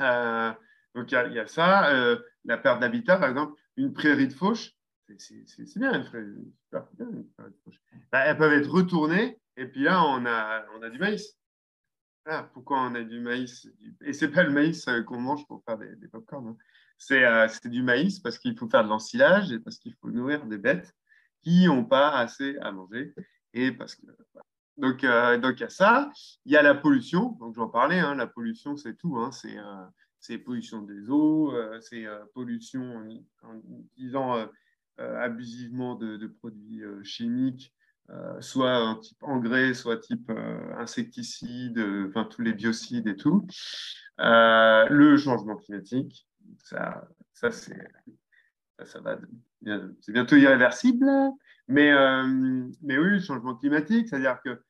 Euh, 0.00 0.52
donc 0.94 1.10
il 1.10 1.32
y, 1.32 1.38
a 1.38 1.46
ça, 1.46 1.88
euh, 1.90 2.18
la 2.44 2.58
perte 2.58 2.80
d'habitat, 2.80 3.16
par 3.16 3.30
exemple, 3.30 3.60
une 3.76 3.92
prairie 3.92 4.28
de 4.28 4.34
fauche, 4.34 4.72
c'est 5.18 5.78
bien 5.78 5.94
une 5.94 6.04
prairie, 6.04 6.26
de 6.72 7.56
fauche. 7.64 7.80
Bah, 8.12 8.20
elles 8.26 8.36
peuvent 8.36 8.52
être 8.52 8.70
retournées 8.70 9.40
Et 9.56 9.66
puis 9.66 9.82
là, 9.82 10.04
on 10.04 10.24
a, 10.26 10.64
on 10.76 10.82
a 10.82 10.90
du 10.90 10.98
maïs. 10.98 11.38
Ah, 12.26 12.48
pourquoi 12.54 12.80
on 12.80 12.94
a 12.94 13.02
du 13.02 13.20
maïs? 13.20 13.68
Et 14.00 14.12
c'est 14.12 14.28
pas 14.28 14.42
le 14.42 14.50
maïs 14.50 14.88
qu'on 15.06 15.20
mange 15.20 15.46
pour 15.46 15.62
faire 15.64 15.78
des, 15.78 15.94
des 15.96 16.08
pop-corn. 16.08 16.48
Hein. 16.48 16.56
C'est 16.96 17.68
du 17.68 17.82
maïs 17.82 18.18
parce 18.20 18.38
qu'il 18.38 18.56
faut 18.56 18.68
faire 18.68 18.84
de 18.84 18.88
l'ensilage 18.88 19.52
et 19.52 19.58
parce 19.58 19.78
qu'il 19.78 19.94
faut 19.94 20.10
nourrir 20.10 20.46
des 20.46 20.58
bêtes 20.58 20.94
qui 21.42 21.66
n'ont 21.66 21.84
pas 21.84 22.10
assez 22.16 22.56
à 22.58 22.72
manger. 22.72 23.14
Et 23.52 23.72
parce 23.72 23.94
que, 23.94 24.06
donc, 24.76 25.04
euh, 25.04 25.38
donc, 25.38 25.60
il 25.60 25.62
y 25.62 25.66
a 25.66 25.70
ça. 25.70 26.10
Il 26.44 26.52
y 26.52 26.56
a 26.56 26.62
la 26.62 26.74
pollution. 26.74 27.36
Donc, 27.40 27.54
j'en 27.54 27.68
parlais. 27.68 27.98
Hein, 27.98 28.14
la 28.14 28.26
pollution, 28.26 28.76
c'est 28.76 28.94
tout. 28.94 29.18
Hein, 29.18 29.30
c'est 30.24 30.38
pollution 30.38 30.80
des 30.80 31.10
eaux, 31.10 31.52
euh, 31.52 31.78
c'est 31.80 32.06
euh, 32.06 32.24
pollution 32.32 32.96
en, 33.42 33.60
utilisant 33.78 34.38
euh, 34.38 35.20
abusivement 35.20 35.96
de, 35.96 36.26
produits 36.26 36.82
chimiques, 37.02 37.74
soit 38.40 38.74
un 38.74 38.96
type 38.96 39.22
engrais, 39.22 39.74
soit 39.74 39.98
type 39.98 40.30
insecticide, 40.78 41.82
enfin 42.08 42.24
tous 42.24 42.42
les 42.42 42.52
biocides 42.52 43.06
et 43.06 43.16
tout. 43.16 43.46
le 44.18 45.16
changement 45.16 45.56
climatique, 45.56 46.26
ça, 46.58 47.08
ça 47.32 47.50
c'est 47.50 47.88
va, 49.02 49.18
c'est 50.00 50.12
bientôt 50.12 50.36
irréversible, 50.36 51.06
mais, 51.68 51.92
mais 52.82 52.98
oui, 52.98 53.10
le 53.10 53.20
changement 53.20 53.54
climatique, 53.54 54.08
c'est-à-dire 54.08 54.40
que 54.44 54.60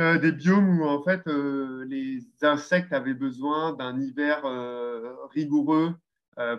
euh, 0.00 0.18
des 0.18 0.32
biomes 0.32 0.80
où 0.80 0.84
en 0.84 1.02
fait 1.02 1.20
euh, 1.26 1.84
les 1.86 2.26
insectes 2.40 2.94
avaient 2.94 3.12
besoin 3.12 3.74
d'un 3.74 4.00
hiver 4.00 4.44
euh, 4.44 5.14
rigoureux 5.30 5.94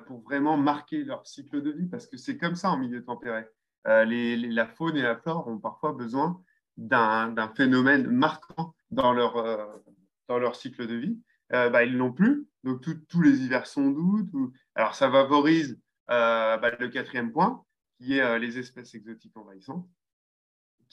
pour 0.05 0.21
vraiment 0.21 0.55
marquer 0.55 1.03
leur 1.03 1.25
cycle 1.25 1.63
de 1.63 1.71
vie, 1.71 1.87
parce 1.87 2.05
que 2.05 2.15
c'est 2.15 2.37
comme 2.37 2.53
ça 2.53 2.69
en 2.69 2.77
milieu 2.77 3.03
tempéré. 3.03 3.45
La 3.85 4.67
faune 4.67 4.97
et 4.97 5.01
la 5.01 5.15
flore 5.15 5.47
ont 5.47 5.59
parfois 5.59 5.93
besoin 5.93 6.41
d'un 6.77 7.53
phénomène 7.55 8.07
marquant 8.07 8.73
dans 8.91 9.13
leur, 9.13 9.81
dans 10.27 10.39
leur 10.39 10.55
cycle 10.55 10.87
de 10.87 10.95
vie. 10.95 11.19
Bah, 11.49 11.83
ils 11.83 11.95
l'ont 11.95 12.11
plus, 12.11 12.47
donc 12.63 12.81
tous 12.81 13.21
les 13.21 13.43
hivers 13.43 13.67
sont 13.67 13.89
doux. 13.89 14.53
Alors 14.75 14.95
ça 14.95 15.11
favorise 15.11 15.79
bah, 16.07 16.71
le 16.79 16.87
quatrième 16.87 17.31
point, 17.31 17.63
qui 17.97 18.17
est 18.17 18.39
les 18.39 18.57
espèces 18.57 18.95
exotiques 18.95 19.37
envahissantes 19.37 19.87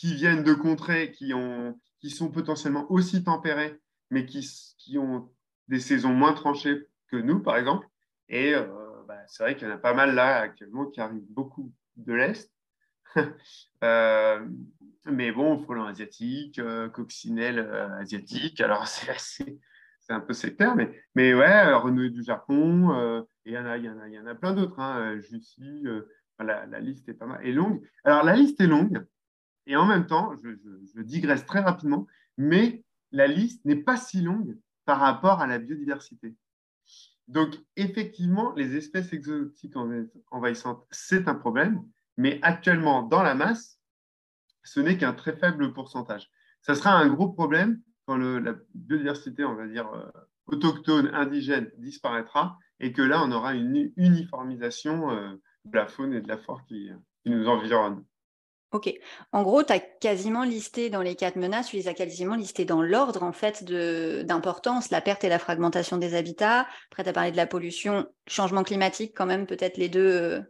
qui 0.01 0.15
viennent 0.15 0.43
de 0.43 0.55
contrées 0.55 1.13
qui, 1.13 1.35
ont, 1.35 1.79
qui 1.99 2.09
sont 2.09 2.31
potentiellement 2.31 2.91
aussi 2.91 3.23
tempérées, 3.23 3.79
mais 4.09 4.25
qui, 4.25 4.97
ont 4.97 5.31
des 5.69 5.79
saisons 5.79 6.15
moins 6.15 6.33
tranchées 6.33 6.87
que 7.09 7.17
nous, 7.17 7.41
par 7.41 7.59
exemple. 7.59 7.87
Et 8.31 8.55
euh, 8.55 8.67
bah, 9.07 9.19
c'est 9.27 9.43
vrai 9.43 9.57
qu'il 9.57 9.69
y 9.69 9.71
en 9.71 9.75
a 9.75 9.79
pas 9.79 9.93
mal 9.93 10.15
là 10.15 10.39
actuellement 10.39 10.87
qui 10.87 11.03
arrivent 11.03 11.27
beaucoup 11.29 11.71
de 11.97 12.15
l'Est. 12.15 12.51
euh, 13.85 14.47
mais 15.07 15.33
bon, 15.33 15.59
frelon 15.59 15.85
asiatique, 15.85 16.59
euh, 16.59 16.89
coccinelle 16.89 17.59
euh, 17.59 17.99
asiatique, 17.99 18.61
alors 18.61 18.87
c'est 18.89 19.61
un 20.09 20.21
peu 20.21 20.33
sectaire, 20.33 20.75
mais, 20.77 20.91
mais 21.15 21.35
ouais, 21.35 21.73
renouée 21.75 22.11
du 22.11 22.23
Japon, 22.23 23.25
et 23.45 23.51
il 23.51 23.53
y, 23.53 23.59
en 23.59 23.67
a, 23.67 23.79
y, 23.79 23.89
en 23.89 23.99
a, 23.99 24.09
y 24.09 24.19
en 24.19 24.27
a 24.27 24.35
plein 24.35 24.53
d'autres. 24.53 24.81
Hein, 24.81 25.21
la, 26.41 26.81
liste 26.81 27.09
est 27.09 27.15
pas 27.15 27.27
mal, 27.27 27.47
est 27.47 27.53
longue. 27.53 27.87
Alors 28.03 28.25
la 28.25 28.35
liste 28.35 28.61
est 28.61 28.67
longue, 28.67 29.07
et 29.67 29.77
en 29.77 29.87
même 29.87 30.07
temps, 30.07 30.35
je, 30.43 31.03
digresse 31.03 31.47
très 31.47 31.61
rapidement, 31.61 32.07
mais 32.37 32.83
la 33.13 33.29
liste 33.29 33.65
n'est 33.65 33.77
pas 33.77 33.97
si 33.97 34.21
longue 34.21 34.59
par 34.85 34.99
rapport 34.99 35.41
à 35.41 35.47
la 35.47 35.59
biodiversité. 35.59 36.35
Donc, 37.29 37.55
effectivement, 37.77 38.53
les 38.57 38.75
espèces 38.75 39.13
exotiques 39.13 39.77
envahissantes, 40.33 40.85
c'est 40.91 41.29
un 41.29 41.37
problème, 41.37 41.85
mais 42.21 42.39
actuellement, 42.43 43.03
dans 43.03 43.23
la 43.23 43.35
masse, 43.35 43.79
ce 44.63 44.79
n'est 44.79 44.99
qu'un 44.99 45.15
très 45.15 45.35
faible 45.35 45.73
pourcentage. 45.73 46.31
Ça 46.61 46.75
sera 46.75 46.93
un 46.93 47.09
gros 47.09 47.31
problème 47.31 47.81
quand 48.07 48.17
la 48.17 48.55
biodiversité, 48.75 49.43
on 49.45 49.55
va 49.55 49.67
dire, 49.67 49.89
euh, 49.95 50.11
autochtone, 50.47 51.11
indigène, 51.15 51.71
disparaîtra, 51.79 52.59
et 52.79 52.93
que 52.93 53.01
là, 53.01 53.23
on 53.25 53.33
aura 53.33 53.55
une 53.55 53.91
uniformisation 53.97 55.11
euh, 55.11 55.31
de 55.65 55.77
la 55.77 55.87
faune 55.87 56.13
et 56.13 56.21
de 56.21 56.29
la 56.29 56.37
flore 56.37 56.63
qui, 56.67 56.91
nous 57.25 57.49
environne. 57.49 58.05
Ok. 58.73 58.93
En 59.33 59.43
gros, 59.43 59.63
tu 59.63 59.73
as 59.73 59.81
quasiment 59.81 60.45
listé 60.45 60.91
dans 60.91 61.03
les 61.03 61.17
quatre 61.17 61.37
menaces, 61.37 61.69
tu 61.69 61.77
les 61.77 61.89
as 61.89 61.95
quasiment 61.95 62.35
listées 62.35 62.67
dans 62.67 62.83
l'ordre 62.83 63.23
en 63.23 63.33
fait 63.33 63.65
d'importance, 63.65 64.91
la 64.91 65.01
perte 65.01 65.25
et 65.25 65.29
la 65.29 65.39
fragmentation 65.39 65.97
des 65.97 66.15
habitats. 66.15 66.67
Après, 66.91 67.03
tu 67.03 67.09
as 67.09 67.13
parlé 67.13 67.31
de 67.31 67.37
la 67.37 67.47
pollution, 67.47 68.07
changement 68.27 68.63
climatique 68.63 69.13
quand 69.17 69.27
même, 69.27 69.47
peut-être 69.47 69.79
les 69.79 69.89
deux. 69.89 70.45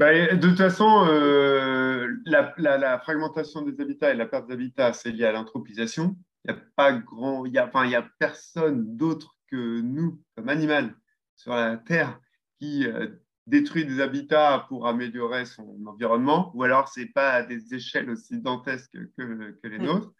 Euh. 0.00 0.26
Bah, 0.28 0.36
de 0.36 0.48
toute 0.48 0.58
façon, 0.58 1.06
euh, 1.08 2.16
la, 2.26 2.98
fragmentation 2.98 3.62
des 3.62 3.80
habitats 3.80 4.12
et 4.12 4.16
la 4.16 4.26
perte 4.26 4.48
d'habitat, 4.48 4.92
c'est 4.92 5.12
lié 5.12 5.24
à 5.24 5.32
l'anthropisation. 5.32 6.16
Il 6.44 6.52
n'y 6.52 6.58
a 6.58 6.62
pas 6.76 6.92
grand, 6.92 7.44
il 7.46 7.52
y 7.52 7.58
a, 7.58 7.66
enfin, 7.66 7.84
il 7.84 7.90
y 7.90 7.96
a 7.96 8.08
personne 8.18 8.96
d'autre 8.96 9.36
que 9.50 9.80
nous, 9.80 10.22
comme 10.36 10.48
animal, 10.48 10.94
sur 11.34 11.54
la 11.54 11.76
Terre, 11.76 12.20
qui 12.60 12.86
euh, 12.86 13.08
détruit 13.46 13.84
des 13.84 14.00
habitats 14.00 14.66
pour 14.68 14.86
améliorer 14.86 15.44
son 15.44 15.84
environnement, 15.86 16.52
ou 16.54 16.62
alors 16.62 16.88
c'est 16.88 17.06
pas 17.06 17.30
à 17.30 17.42
des 17.42 17.74
échelles 17.74 18.10
aussi 18.10 18.40
dantesques 18.40 18.98
que, 19.16 19.58
que 19.62 19.68
les 19.68 19.78
nôtres, 19.78 20.12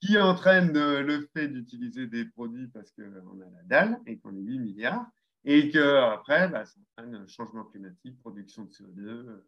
qui 0.00 0.18
entraîne 0.18 0.72
le 0.72 1.28
fait 1.32 1.48
d'utiliser 1.48 2.06
des 2.06 2.26
produits 2.26 2.68
parce 2.68 2.92
qu'on 2.92 3.40
a 3.40 3.50
la 3.50 3.62
dalle 3.64 3.98
et 4.06 4.18
qu'on 4.18 4.36
est 4.36 4.40
8 4.40 4.58
milliards, 4.58 5.06
et 5.44 5.70
qu'après, 5.70 6.48
bah, 6.48 6.64
ça 6.64 6.78
entraîne 6.98 7.28
changement 7.28 7.64
climatique, 7.64 8.18
production 8.20 8.64
de 8.64 8.70
CO2. 8.70 9.42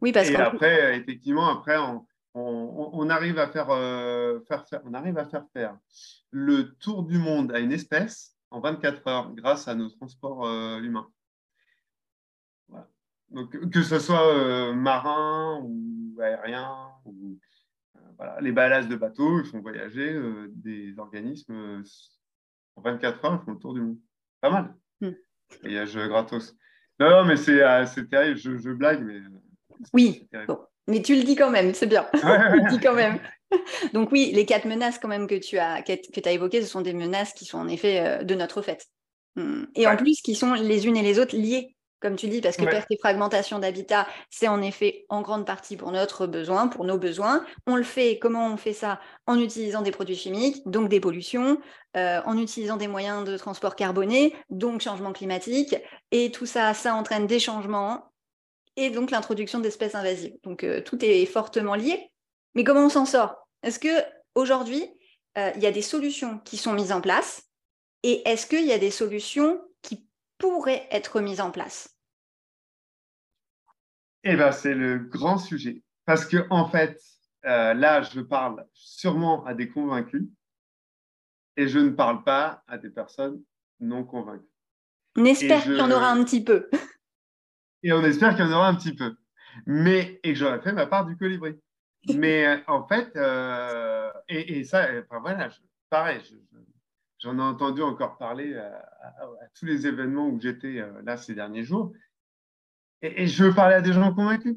Oui, 0.00 0.12
parce 0.12 0.28
et 0.28 0.36
après, 0.36 0.96
effectivement, 0.98 1.48
après, 1.48 1.78
on, 1.78 2.04
on, 2.34 3.10
arrive 3.10 3.38
à 3.38 3.48
faire, 3.48 3.70
euh, 3.70 4.40
faire, 4.48 4.66
faire, 4.66 4.80
on 4.84 4.94
arrive 4.94 5.18
à 5.18 5.26
faire 5.26 5.46
faire 5.52 5.78
le 6.30 6.74
tour 6.74 7.04
du 7.04 7.18
monde 7.18 7.52
à 7.52 7.60
une 7.60 7.72
espèce 7.72 8.36
en 8.50 8.60
24 8.60 9.06
heures 9.06 9.34
grâce 9.34 9.68
à 9.68 9.74
nos 9.74 9.88
transports 9.88 10.46
euh, 10.46 10.80
humains. 10.80 11.08
Donc, 13.30 13.70
que 13.70 13.82
ce 13.82 13.98
soit 13.98 14.36
euh, 14.36 14.74
marin 14.74 15.60
ou 15.62 16.20
aérien, 16.20 16.90
ou, 17.06 17.38
euh, 17.96 18.00
voilà, 18.18 18.40
les 18.42 18.52
ballasts 18.52 18.90
de 18.90 18.96
bateaux, 18.96 19.40
ils 19.40 19.46
font 19.46 19.60
voyager 19.60 20.20
des 20.50 20.98
organismes 20.98 21.82
en 22.76 22.82
24 22.82 23.24
heures, 23.24 23.40
ils 23.40 23.44
font 23.44 23.52
le 23.52 23.58
tour 23.58 23.74
du 23.74 23.80
monde. 23.80 23.98
Pas 24.40 24.50
mal. 24.50 24.74
Hmm. 25.00 25.12
Voyage 25.62 25.96
gratos. 25.96 26.54
Non, 26.98 27.24
mais 27.24 27.36
c'est 27.36 28.08
terrible, 28.08 28.38
je, 28.38 28.70
blague, 28.70 29.02
mais. 29.02 29.20
Oui, 29.92 30.28
mais 30.86 31.02
tu 31.02 31.16
le 31.16 31.22
dis 31.22 31.36
quand 31.36 31.50
même, 31.50 31.74
c'est 31.74 31.86
bien. 31.86 32.06
tu 32.14 32.20
le 32.20 32.70
dis 32.70 32.78
quand 32.78 32.94
même. 32.94 33.18
Donc 33.92 34.12
oui, 34.12 34.32
les 34.34 34.46
quatre 34.46 34.66
menaces 34.66 34.98
quand 34.98 35.08
même 35.08 35.26
que 35.26 35.34
tu 35.34 35.58
as, 35.58 35.82
que, 35.82 35.92
as 35.92 36.32
évoquées, 36.32 36.62
ce 36.62 36.68
sont 36.68 36.80
des 36.80 36.92
menaces 36.92 37.32
qui 37.32 37.44
sont 37.44 37.58
en 37.58 37.68
effet 37.68 38.00
euh, 38.00 38.24
de 38.24 38.34
notre 38.34 38.62
fait. 38.62 38.86
Hmm. 39.36 39.64
Et 39.74 39.86
en 39.86 39.96
plus, 39.96 40.20
qui 40.20 40.34
sont 40.34 40.54
les 40.54 40.86
unes 40.86 40.96
et 40.96 41.02
les 41.02 41.18
autres 41.18 41.36
liées, 41.36 41.74
comme 42.02 42.16
tu 42.16 42.28
dis, 42.28 42.40
parce 42.40 42.56
que 42.56 42.64
perte 42.64 42.90
et 42.90 42.98
fragmentation 42.98 43.60
d'habitat, 43.60 44.08
c'est 44.28 44.48
en 44.48 44.60
effet 44.60 45.06
en 45.08 45.22
grande 45.22 45.46
partie 45.46 45.76
pour 45.76 45.92
notre 45.92 46.26
besoin, 46.26 46.66
pour 46.66 46.84
nos 46.84 46.98
besoins. 46.98 47.44
On 47.66 47.76
le 47.76 47.84
fait, 47.84 48.18
comment 48.18 48.52
on 48.52 48.56
fait 48.56 48.72
ça? 48.72 49.00
En 49.26 49.38
utilisant 49.38 49.80
des 49.80 49.92
produits 49.92 50.16
chimiques, 50.16 50.62
donc 50.66 50.88
des 50.88 50.98
pollutions, 50.98 51.58
euh, 51.96 52.20
en 52.26 52.36
utilisant 52.36 52.76
des 52.76 52.88
moyens 52.88 53.24
de 53.24 53.36
transport 53.36 53.76
carbonés, 53.76 54.34
donc 54.50 54.80
changement 54.80 55.12
climatique. 55.12 55.76
Et 56.10 56.32
tout 56.32 56.46
ça, 56.46 56.74
ça 56.74 56.94
entraîne 56.94 57.26
des 57.26 57.38
changements 57.38 58.12
et 58.76 58.90
donc 58.90 59.10
l'introduction 59.10 59.60
d'espèces 59.60 59.94
invasives. 59.94 60.34
Donc 60.42 60.64
euh, 60.64 60.82
tout 60.82 61.02
est 61.04 61.24
fortement 61.26 61.76
lié. 61.76 62.10
Mais 62.54 62.64
comment 62.64 62.86
on 62.86 62.88
s'en 62.88 63.06
sort? 63.06 63.48
Est-ce 63.62 63.78
que 63.78 64.02
aujourd'hui, 64.34 64.84
euh, 65.38 65.52
il 65.54 65.62
y 65.62 65.66
a 65.66 65.72
des 65.72 65.82
solutions 65.82 66.40
qui 66.44 66.56
sont 66.56 66.72
mises 66.72 66.92
en 66.92 67.00
place? 67.00 67.44
Et 68.02 68.28
est-ce 68.28 68.48
qu'il 68.48 68.66
y 68.66 68.72
a 68.72 68.78
des 68.78 68.90
solutions 68.90 69.60
qui 70.42 70.48
pourraient 70.48 70.86
être 70.90 71.20
mises 71.20 71.40
en 71.40 71.50
place? 71.50 71.96
Eh 74.24 74.36
bien, 74.36 74.52
c'est 74.52 74.74
le 74.74 74.98
grand 74.98 75.38
sujet. 75.38 75.82
Parce 76.04 76.26
que, 76.26 76.46
en 76.50 76.68
fait, 76.68 77.00
euh, 77.44 77.74
là, 77.74 78.02
je 78.02 78.20
parle 78.20 78.66
sûrement 78.72 79.44
à 79.44 79.54
des 79.54 79.68
convaincus 79.68 80.28
et 81.56 81.68
je 81.68 81.78
ne 81.78 81.90
parle 81.90 82.22
pas 82.24 82.62
à 82.66 82.78
des 82.78 82.90
personnes 82.90 83.42
non 83.80 84.04
convaincues. 84.04 84.46
On 85.16 85.24
espère 85.24 85.62
qu'il 85.62 85.76
y 85.76 85.80
en 85.80 85.90
aura 85.90 86.10
un 86.10 86.24
petit 86.24 86.42
peu. 86.42 86.70
Et 87.82 87.92
on 87.92 88.02
espère 88.04 88.36
qu'il 88.36 88.44
y 88.44 88.48
en 88.48 88.52
aura 88.52 88.68
un 88.68 88.74
petit 88.76 88.94
peu. 88.94 89.16
Mais, 89.66 90.20
et 90.22 90.32
que 90.32 90.38
j'aurais 90.38 90.60
fait 90.60 90.72
ma 90.72 90.86
part 90.86 91.04
du 91.04 91.16
colibri. 91.16 91.58
Mais 92.14 92.46
euh, 92.46 92.56
en 92.68 92.86
fait, 92.86 93.14
euh, 93.16 94.10
et, 94.28 94.64
ça, 94.64 94.88
enfin 95.02 95.20
voilà, 95.20 95.48
pareil, 95.90 96.20
j'en 97.22 97.38
ai 97.38 97.42
entendu 97.42 97.82
encore 97.82 98.18
parler 98.18 98.56
à, 98.56 98.84
tous 99.54 99.66
les 99.66 99.86
événements 99.86 100.28
où 100.28 100.40
j'étais 100.40 100.80
euh, 100.80 101.02
là 101.04 101.16
ces 101.16 101.34
derniers 101.34 101.62
jours. 101.62 101.92
Et, 103.00 103.26
je 103.26 103.44
veux 103.44 103.54
parler 103.54 103.74
à 103.74 103.80
des 103.80 103.92
gens 103.92 104.14
convaincus 104.14 104.56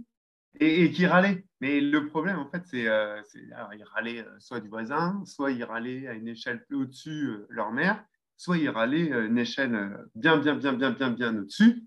et, 0.60 0.92
qui 0.92 1.06
râlaient. 1.06 1.46
Mais 1.62 1.82
le 1.82 2.08
problème, 2.08 2.38
en 2.38 2.50
fait, 2.50 2.64
c'est 2.66 2.88
qu'ils 3.32 3.84
râlaient 3.86 4.26
soit 4.40 4.60
du 4.60 4.68
voisin, 4.68 5.24
soit 5.26 5.52
ils 5.52 5.64
râlaient 5.64 6.08
à 6.08 6.14
une 6.14 6.28
échelle 6.28 6.64
plus 6.66 6.78
au-dessus 6.78 7.38
leur 7.50 7.72
mère, 7.72 8.04
soit 8.38 8.58
ils 8.58 8.70
râlaient 8.70 9.12
à 9.12 9.20
une 9.20 9.38
échelle 9.38 9.98
bien, 10.14 10.38
bien, 10.38 10.56
bien, 10.56 10.74
bien, 10.74 10.92
bien, 10.92 11.10
bien 11.10 11.38
au-dessus 11.38 11.84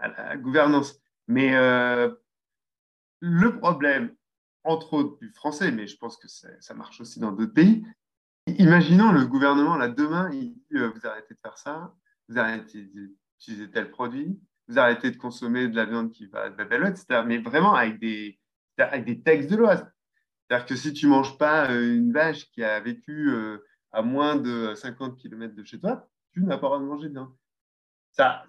à 0.00 0.08
la 0.08 0.36
gouvernance. 0.36 0.98
Mais 1.28 1.52
le 3.20 3.58
problème 3.58 4.14
entre 4.64 4.94
autres 4.94 5.18
du 5.18 5.30
français, 5.30 5.70
mais 5.70 5.86
je 5.86 5.96
pense 5.96 6.16
que 6.16 6.26
ça 6.26 6.74
marche 6.74 7.00
aussi 7.00 7.20
dans 7.20 7.32
d'autres 7.32 7.52
pays. 7.52 7.84
Imaginons 8.46 9.12
le 9.12 9.24
gouvernement, 9.26 9.76
là, 9.76 9.88
demain, 9.88 10.28
dit 10.30 10.62
vous 10.70 11.06
arrêtez 11.06 11.34
de 11.34 11.40
faire 11.40 11.56
ça, 11.56 11.94
vous 12.28 12.38
arrêtez 12.38 12.82
d'utiliser 12.82 13.70
tel 13.70 13.90
produit, 13.90 14.38
vous 14.68 14.78
arrêtez 14.78 15.10
de 15.10 15.16
consommer 15.16 15.68
de 15.68 15.76
la 15.76 15.86
viande 15.86 16.12
qui 16.12 16.26
va 16.26 16.50
de 16.50 16.58
la 16.58 16.64
belle 16.64 16.86
etc. 16.86 17.22
Mais 17.26 17.38
vraiment 17.38 17.74
avec 17.74 17.98
des, 17.98 18.38
avec 18.78 19.04
des 19.04 19.22
textes 19.22 19.50
de 19.50 19.56
loi. 19.56 19.76
C'est-à-dire 19.76 20.66
que 20.66 20.76
si 20.76 20.92
tu 20.92 21.06
ne 21.06 21.10
manges 21.12 21.38
pas 21.38 21.70
une 21.72 22.12
vache 22.12 22.50
qui 22.50 22.62
a 22.62 22.80
vécu 22.80 23.32
à 23.92 24.02
moins 24.02 24.36
de 24.36 24.74
50 24.74 25.16
km 25.16 25.54
de 25.54 25.64
chez 25.64 25.78
toi, 25.78 26.08
tu 26.32 26.42
n'as 26.42 26.58
pas 26.58 26.66
le 26.66 26.68
droit 26.68 26.78
de 26.80 26.84
manger 26.84 27.08
de 27.08 27.14
viande. 27.14 27.34
Ça, 28.10 28.44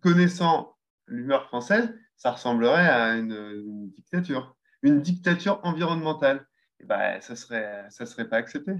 connaissant 0.00 0.76
l'humeur 1.06 1.46
française, 1.46 1.94
ça 2.16 2.32
ressemblerait 2.32 2.88
à 2.88 3.16
une, 3.16 3.90
dictature, 3.90 4.56
une 4.82 5.00
dictature 5.00 5.60
environnementale. 5.64 6.46
Ben, 6.84 7.20
ça 7.20 7.34
ne 7.34 7.36
serait, 7.36 7.86
ça 7.90 8.06
serait 8.06 8.28
pas 8.28 8.36
accepté. 8.36 8.72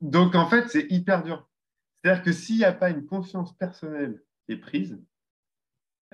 Donc, 0.00 0.34
en 0.34 0.46
fait, 0.46 0.68
c'est 0.68 0.86
hyper 0.90 1.22
dur. 1.22 1.48
C'est-à-dire 2.02 2.22
que 2.22 2.32
s'il 2.32 2.58
n'y 2.58 2.64
a 2.64 2.72
pas 2.72 2.90
une 2.90 3.06
conscience 3.06 3.56
personnelle 3.56 4.22
qui 4.44 4.52
est 4.52 4.58
prise, 4.58 4.98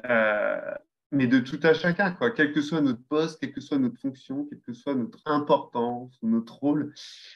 euh, 0.09 0.75
mais 1.11 1.27
de 1.27 1.41
tout 1.41 1.59
à 1.65 1.75
chacun, 1.75 2.13
quoi, 2.13 2.31
quel 2.31 2.53
que 2.53 2.61
soit 2.61 2.81
notre 2.81 3.03
poste, 3.03 3.41
quelle 3.41 3.53
que 3.53 3.61
soit 3.61 3.79
notre 3.79 3.99
fonction, 3.99 4.45
quelle 4.47 4.61
que 4.61 4.73
soit 4.73 4.95
notre 4.95 5.21
importance 5.27 6.17
notre 6.23 6.55
rôle. 6.59 6.95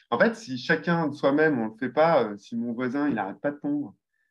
En 0.09 0.17
fait, 0.17 0.35
si 0.35 0.57
chacun 0.57 1.07
de 1.09 1.13
soi-même, 1.13 1.59
on 1.59 1.65
ne 1.65 1.71
le 1.71 1.77
fait 1.77 1.89
pas, 1.89 2.23
euh, 2.23 2.37
si 2.37 2.55
mon 2.55 2.71
voisin, 2.71 3.09
il 3.09 3.15
n'arrête 3.15 3.41
pas 3.41 3.51
de 3.51 3.57
tomber, 3.57 3.89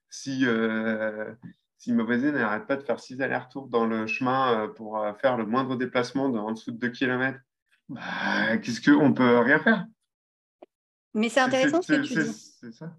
si, 0.09 0.47
euh, 0.47 1.35
si 1.77 1.93
ma 1.93 2.05
voisine 2.05 2.33
n'arrête 2.33 2.67
pas 2.67 2.77
de 2.77 2.83
faire 2.83 3.01
six 3.01 3.21
allers-retours 3.21 3.69
dans 3.69 3.85
le 3.85 4.07
chemin 4.07 4.69
pour 4.77 5.05
faire 5.21 5.37
le 5.37 5.45
moindre 5.45 5.77
déplacement 5.77 6.25
en 6.25 6.53
dessous 6.53 6.71
de 6.71 6.79
2 6.79 6.89
km, 6.89 7.39
bah, 7.89 8.57
qu'est-ce 8.59 8.81
qu'on 8.81 9.13
peut 9.13 9.39
rien 9.39 9.59
faire? 9.59 9.85
Mais 11.15 11.29
c'est 11.29 11.41
intéressant 11.41 11.83
ce 11.83 11.93
que 11.93 12.01
tu 12.01 12.15
dis. 12.15 12.55
C'est 12.61 12.73
ça? 12.73 12.93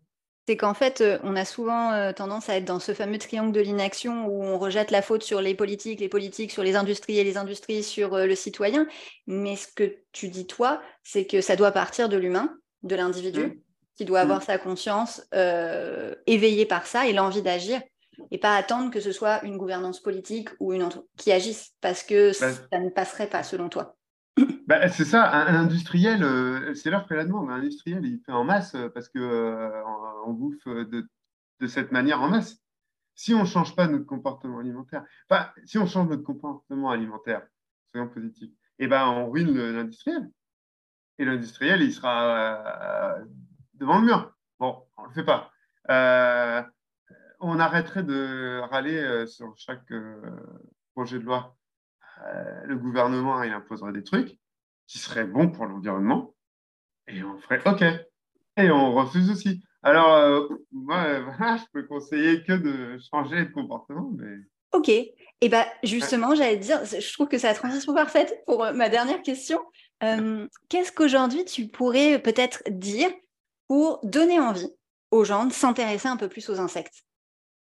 C'est 0.47 0.57
qu'en 0.57 0.75
fait, 0.75 1.01
euh, 1.01 1.17
on 1.23 1.35
a 1.35 1.43
souvent 1.43 2.13
tendance 2.13 2.49
à 2.49 2.57
être 2.57 2.65
dans 2.65 2.79
ce 2.79 2.93
fameux 2.93 3.17
triangle 3.17 3.51
de 3.51 3.61
l'inaction 3.61 4.27
où 4.27 4.43
on 4.43 4.59
rejette 4.59 4.91
la 4.91 5.01
faute 5.01 5.23
sur 5.23 5.41
les 5.41 5.55
politiques, 5.55 5.99
les 5.99 6.09
politiques 6.09 6.51
sur 6.51 6.61
les 6.61 6.75
industries 6.75 7.17
et 7.17 7.23
les 7.23 7.37
industries 7.37 7.81
sur 7.81 8.15
le 8.15 8.35
citoyen. 8.35 8.85
Mais 9.25 9.55
ce 9.55 9.67
que 9.67 9.95
tu 10.11 10.29
dis, 10.29 10.45
toi, 10.45 10.81
c'est 11.03 11.25
que 11.25 11.41
ça 11.41 11.55
doit 11.55 11.71
partir 11.71 12.09
de 12.09 12.17
l'humain, 12.17 12.55
de 12.83 12.95
l'individu, 12.95 13.47
mmh. 13.47 13.55
qui 13.97 14.05
doit 14.05 14.19
avoir 14.19 14.39
mmh. 14.39 14.45
sa 14.45 14.57
conscience 14.59 15.27
éveillée 16.27 16.67
par 16.67 16.85
ça 16.85 17.07
et 17.07 17.13
l'envie 17.13 17.41
d'agir 17.41 17.81
et 18.31 18.37
pas 18.37 18.55
attendre 18.55 18.91
que 18.91 18.99
ce 18.99 19.11
soit 19.11 19.43
une 19.43 19.57
gouvernance 19.57 19.99
politique 19.99 20.49
ou 20.59 20.73
une 20.73 20.87
qui 21.17 21.31
agisse 21.31 21.73
parce 21.81 22.03
que 22.03 22.31
bah, 22.39 22.51
ça 22.71 22.79
ne 22.79 22.89
passerait 22.89 23.29
pas 23.29 23.43
selon 23.43 23.69
toi. 23.69 23.94
Bah, 24.67 24.89
c'est 24.89 25.05
ça, 25.05 25.31
un, 25.31 25.55
industriel, 25.55 26.23
euh, 26.23 26.73
c'est 26.73 26.89
l'heure 26.89 27.07
que 27.07 27.13
la 27.13 27.23
demande. 27.25 27.49
Un 27.49 27.55
industriel, 27.55 28.05
il 28.05 28.19
fait 28.25 28.31
en 28.31 28.43
masse 28.43 28.75
euh, 28.75 28.89
parce 28.89 29.09
qu'on 29.09 29.19
euh, 29.19 29.83
bouffe 30.27 30.67
de, 30.67 31.07
cette 31.67 31.91
manière 31.91 32.21
en 32.21 32.29
masse. 32.29 32.57
Si 33.13 33.33
on 33.33 33.41
ne 33.41 33.45
change 33.45 33.75
pas 33.75 33.87
notre 33.87 34.05
comportement 34.05 34.59
alimentaire, 34.59 35.05
enfin, 35.29 35.49
si 35.65 35.77
on 35.77 35.85
change 35.85 36.09
notre 36.09 36.23
comportement 36.23 36.89
alimentaire, 36.89 37.47
soyons 37.91 38.09
positifs, 38.09 38.51
eh 38.79 38.87
ben, 38.87 39.07
on 39.07 39.29
ruine 39.29 39.55
l'industriel. 39.55 40.29
Et 41.17 41.25
l'industriel, 41.25 41.81
il 41.81 41.93
sera 41.93 43.17
devant 43.75 43.99
le 43.99 44.05
mur. 44.07 44.35
Bon, 44.59 44.83
on 44.97 45.03
ne 45.03 45.07
le 45.07 45.13
fait 45.13 45.23
pas 45.23 45.51
on 47.39 47.59
arrêterait 47.59 48.03
de 48.03 48.59
râler 48.71 49.27
sur 49.27 49.55
chaque 49.57 49.93
projet 50.93 51.19
de 51.19 51.23
loi. 51.23 51.55
Euh, 52.35 52.61
le 52.65 52.75
gouvernement, 52.77 53.41
il 53.43 53.51
imposerait 53.51 53.93
des 53.93 54.03
trucs 54.03 54.37
qui 54.87 54.99
seraient 54.99 55.25
bons 55.25 55.49
pour 55.49 55.65
l'environnement 55.65 56.33
et 57.07 57.23
on 57.23 57.37
ferait 57.39 57.61
OK. 57.67 57.83
Et 58.57 58.69
on 58.69 58.93
refuse 58.93 59.29
aussi. 59.29 59.63
Alors, 59.83 60.49
moi, 60.71 61.05
je 61.57 61.63
peux 61.73 61.83
conseiller 61.83 62.43
que 62.43 62.53
de 62.53 62.99
changer 63.11 63.45
de 63.45 63.51
comportement. 63.51 64.11
Mais... 64.17 64.35
OK. 64.73 64.89
Et 64.89 65.15
eh 65.41 65.49
bien, 65.49 65.65
justement, 65.83 66.33
j'allais 66.33 66.57
dire, 66.57 66.83
je 66.85 67.13
trouve 67.13 67.27
que 67.27 67.37
c'est 67.37 67.47
la 67.47 67.53
transition 67.53 67.93
parfaite 67.93 68.41
pour 68.45 68.65
ma 68.73 68.89
dernière 68.89 69.21
question. 69.21 69.59
Qu'est-ce 70.69 70.93
qu'aujourd'hui 70.93 71.43
tu 71.43 71.67
pourrais 71.67 72.19
peut-être 72.19 72.63
dire 72.69 73.09
pour 73.67 73.99
donner 74.03 74.39
envie 74.39 74.71
aux 75.11 75.25
gens 75.25 75.45
de 75.45 75.51
s'intéresser 75.51 76.07
un 76.07 76.17
peu 76.17 76.29
plus 76.29 76.49
aux 76.49 76.59
insectes? 76.59 77.03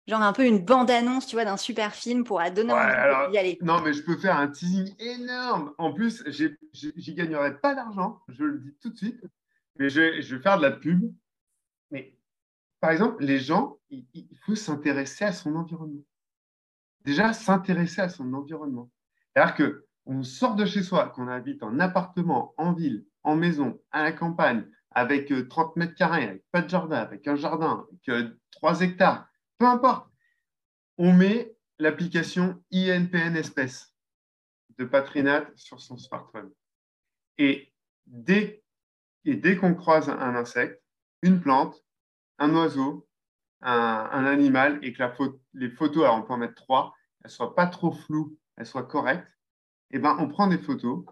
Genre 0.06 0.22
un 0.22 0.32
peu 0.32 0.46
une 0.46 0.64
bande-annonce, 0.64 1.26
tu 1.26 1.36
vois, 1.36 1.44
d'un 1.44 1.56
super 1.56 1.94
film 1.94 2.24
pour 2.24 2.40
donner 2.54 2.72
envie 2.72 3.30
d'y 3.32 3.38
aller. 3.38 3.58
Non, 3.62 3.80
mais 3.82 3.92
je 3.92 4.02
peux 4.02 4.16
faire 4.16 4.36
un 4.36 4.48
teasing 4.48 4.94
énorme. 4.98 5.72
En 5.78 5.92
plus, 5.92 6.22
j'y 6.28 7.14
gagnerai 7.14 7.58
pas 7.58 7.74
d'argent, 7.74 8.20
je 8.28 8.44
le 8.44 8.58
dis 8.58 8.76
tout 8.80 8.90
de 8.90 8.96
suite, 8.96 9.24
mais 9.78 9.88
je, 9.88 10.00
vais 10.00 10.42
faire 10.42 10.58
de 10.58 10.62
la 10.62 10.70
pub. 10.70 11.12
Mais 11.90 12.16
par 12.80 12.90
exemple, 12.90 13.22
les 13.22 13.38
gens, 13.38 13.78
il, 13.90 14.06
faut 14.44 14.54
s'intéresser 14.54 15.24
à 15.24 15.32
son 15.32 15.56
environnement. 15.56 16.04
Déjà, 17.04 17.32
s'intéresser 17.32 18.00
à 18.00 18.08
son 18.08 18.32
environnement. 18.32 18.90
C'est-à-dire 19.34 19.54
que 19.54 19.86
on 20.06 20.22
sort 20.22 20.54
de 20.54 20.64
chez 20.64 20.84
soi, 20.84 21.08
qu'on 21.08 21.26
habite 21.26 21.64
en 21.64 21.80
appartement, 21.80 22.54
en 22.58 22.72
ville, 22.72 23.04
en 23.24 23.34
maison, 23.34 23.80
à 23.90 24.04
la 24.04 24.12
campagne, 24.12 24.64
avec 24.92 25.32
30 25.48 25.66
euh, 25.66 25.72
mètres 25.76 25.94
carrés, 25.94 26.28
avec 26.28 26.44
pas 26.52 26.62
de 26.62 26.70
jardin, 26.70 26.96
avec 26.96 27.26
un 27.26 27.34
jardin, 27.34 27.86
avec 28.08 28.30
3 28.52 28.82
euh, 28.82 28.84
hectares, 28.84 29.28
peu 29.58 29.66
importe. 29.66 30.10
On 30.98 31.12
met 31.12 31.54
l'application 31.78 32.62
INPN 32.72 33.36
espèce 33.36 33.94
de 34.78 34.84
Patrinat 34.84 35.46
sur 35.54 35.80
son 35.80 35.96
smartphone. 35.96 36.50
Et 37.38 37.72
dès, 38.06 38.62
qu'on 39.60 39.74
croise 39.74 40.08
un 40.08 40.34
insecte, 40.34 40.82
une 41.22 41.40
plante, 41.40 41.84
un 42.38 42.54
oiseau, 42.54 43.06
un, 43.62 44.24
animal, 44.26 44.78
et 44.82 44.92
que 44.92 45.02
les 45.54 45.70
photos, 45.70 46.04
alors 46.04 46.18
on 46.18 46.22
peut 46.22 46.32
en 46.32 46.38
mettre 46.38 46.54
trois, 46.54 46.94
elles 47.24 47.30
ne 47.30 47.34
soient 47.34 47.54
pas 47.54 47.66
trop 47.66 47.92
floues, 47.92 48.38
elles 48.56 48.66
soient 48.66 48.84
correctes, 48.84 49.28
eh 49.90 49.98
ben, 49.98 50.16
on 50.18 50.28
prend 50.28 50.46
des 50.46 50.58
photos 50.58 51.04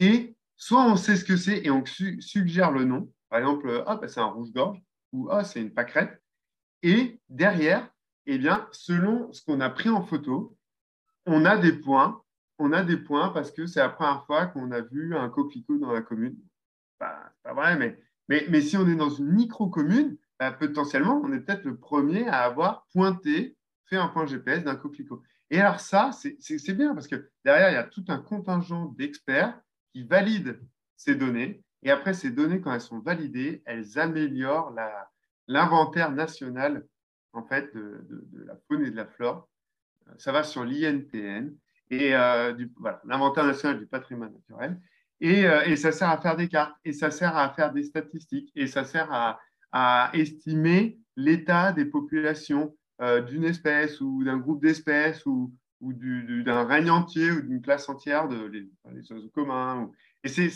et 0.00 0.36
soit 0.56 0.84
on 0.84 0.96
sait 0.96 1.16
ce 1.16 1.24
que 1.24 1.36
c'est 1.36 1.64
et 1.64 1.70
on 1.70 1.84
suggère 1.86 2.70
le 2.70 2.84
nom. 2.84 3.12
Par 3.28 3.38
exemple, 3.38 3.84
ah, 3.86 3.96
ben, 3.96 4.08
c'est 4.08 4.20
un 4.20 4.26
rouge-gorge 4.26 4.78
ou 5.12 5.28
ah, 5.30 5.44
c'est 5.44 5.60
une 5.60 5.72
pâquerette. 5.72 6.22
Et 6.82 7.20
derrière, 7.28 7.88
eh 8.26 8.38
bien, 8.38 8.68
selon 8.72 9.32
ce 9.32 9.42
qu'on 9.44 9.60
a 9.60 9.70
pris 9.70 9.88
en 9.88 10.02
photo, 10.02 10.56
on 11.26 11.44
a 11.44 11.56
des 11.56 11.72
points. 11.72 12.22
On 12.58 12.72
a 12.72 12.82
des 12.82 12.96
points 12.96 13.30
parce 13.30 13.50
que 13.50 13.66
c'est 13.66 13.80
la 13.80 13.88
première 13.88 14.24
fois 14.26 14.46
qu'on 14.46 14.70
a 14.70 14.80
vu 14.80 15.14
un 15.16 15.28
coquelicot 15.28 15.78
dans 15.78 15.92
la 15.92 16.02
commune. 16.02 16.36
Bah, 16.98 17.32
pas 17.42 17.52
vrai, 17.52 17.98
mais, 18.28 18.60
si 18.60 18.76
on 18.76 18.88
est 18.88 18.96
dans 18.96 19.10
une 19.10 19.32
micro-commune, 19.32 20.16
bah, 20.38 20.52
potentiellement, 20.52 21.20
on 21.22 21.32
est 21.32 21.40
peut-être 21.40 21.64
le 21.64 21.76
premier 21.76 22.26
à 22.28 22.44
avoir 22.44 22.86
pointé, 22.92 23.56
fait 23.86 23.96
un 23.96 24.08
point 24.08 24.26
GPS 24.26 24.64
d'un 24.64 24.76
coquelicot. 24.76 25.22
Et 25.50 25.60
alors 25.60 25.78
ça, 25.78 26.10
c'est 26.12 26.74
bien 26.74 26.94
parce 26.94 27.06
que 27.06 27.30
derrière, 27.44 27.70
il 27.70 27.74
y 27.74 27.76
a 27.76 27.84
tout 27.84 28.04
un 28.08 28.18
contingent 28.18 28.86
d'experts 28.96 29.60
qui 29.92 30.02
valident 30.04 30.58
ces 30.96 31.14
données. 31.14 31.62
Et 31.82 31.90
après, 31.90 32.14
ces 32.14 32.30
données, 32.30 32.60
quand 32.60 32.72
elles 32.72 32.80
sont 32.80 32.98
validées, 32.98 33.62
elles 33.64 33.98
améliorent 33.98 34.72
la, 34.72 35.08
l'inventaire 35.48 36.10
national 36.12 36.84
en 37.36 37.44
fait, 37.44 37.74
de, 37.74 38.44
la 38.46 38.56
faune 38.66 38.84
et 38.84 38.90
de 38.90 38.96
la 38.96 39.06
flore. 39.06 39.48
Euh, 40.08 40.12
ça 40.18 40.32
va 40.32 40.42
sur 40.42 40.64
l'INPN 40.64 41.54
et 41.90 42.14
euh, 42.14 42.54
l'inventaire 43.04 43.44
national 43.44 43.78
du 43.78 43.86
patrimoine 43.86 44.32
naturel. 44.32 44.80
Et, 45.20 45.46
euh, 45.46 45.62
et, 45.64 45.76
ça 45.76 45.92
sert 45.92 46.10
à 46.10 46.18
faire 46.18 46.36
des 46.36 46.48
cartes, 46.48 46.74
et 46.84 46.92
ça 46.92 47.10
sert 47.10 47.36
à 47.36 47.50
faire 47.50 47.72
des 47.72 47.84
statistiques, 47.84 48.50
et 48.54 48.66
ça 48.66 48.84
sert 48.84 49.12
à, 49.12 49.40
à 49.72 50.10
estimer 50.14 50.98
l'état 51.16 51.72
des 51.72 51.84
populations 51.84 52.74
d'une 53.26 53.44
espèce 53.44 54.00
ou 54.00 54.24
d'un 54.24 54.38
groupe 54.38 54.62
d'espèces 54.62 55.26
ou, 55.26 55.52
ou 55.82 55.92
d'un 55.92 56.64
règne 56.64 56.88
entier 56.88 57.30
ou 57.30 57.42
d'une 57.42 57.60
classe 57.60 57.90
entière 57.90 58.26
de 58.26 58.46
les, 58.46 59.12
oiseaux 59.12 59.28
communs. 59.28 59.90
Et 60.24 60.28
c'est 60.28 60.50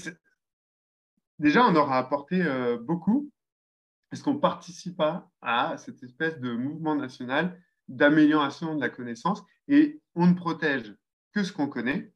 déjà, 1.38 1.66
on 1.66 1.76
aura 1.76 1.98
apporté 1.98 2.42
beaucoup 2.82 3.30
est-ce 4.12 4.22
qu'on 4.22 4.38
participe 4.38 5.02
à 5.40 5.76
cette 5.78 6.02
espèce 6.02 6.38
de 6.40 6.52
mouvement 6.52 6.94
national 6.94 7.60
d'amélioration 7.88 8.74
de 8.74 8.80
la 8.80 8.88
connaissance 8.88 9.42
et 9.68 10.00
on 10.14 10.26
ne 10.26 10.34
protège 10.34 10.94
que 11.32 11.42
ce 11.42 11.52
qu'on 11.52 11.68
connaît. 11.68 12.12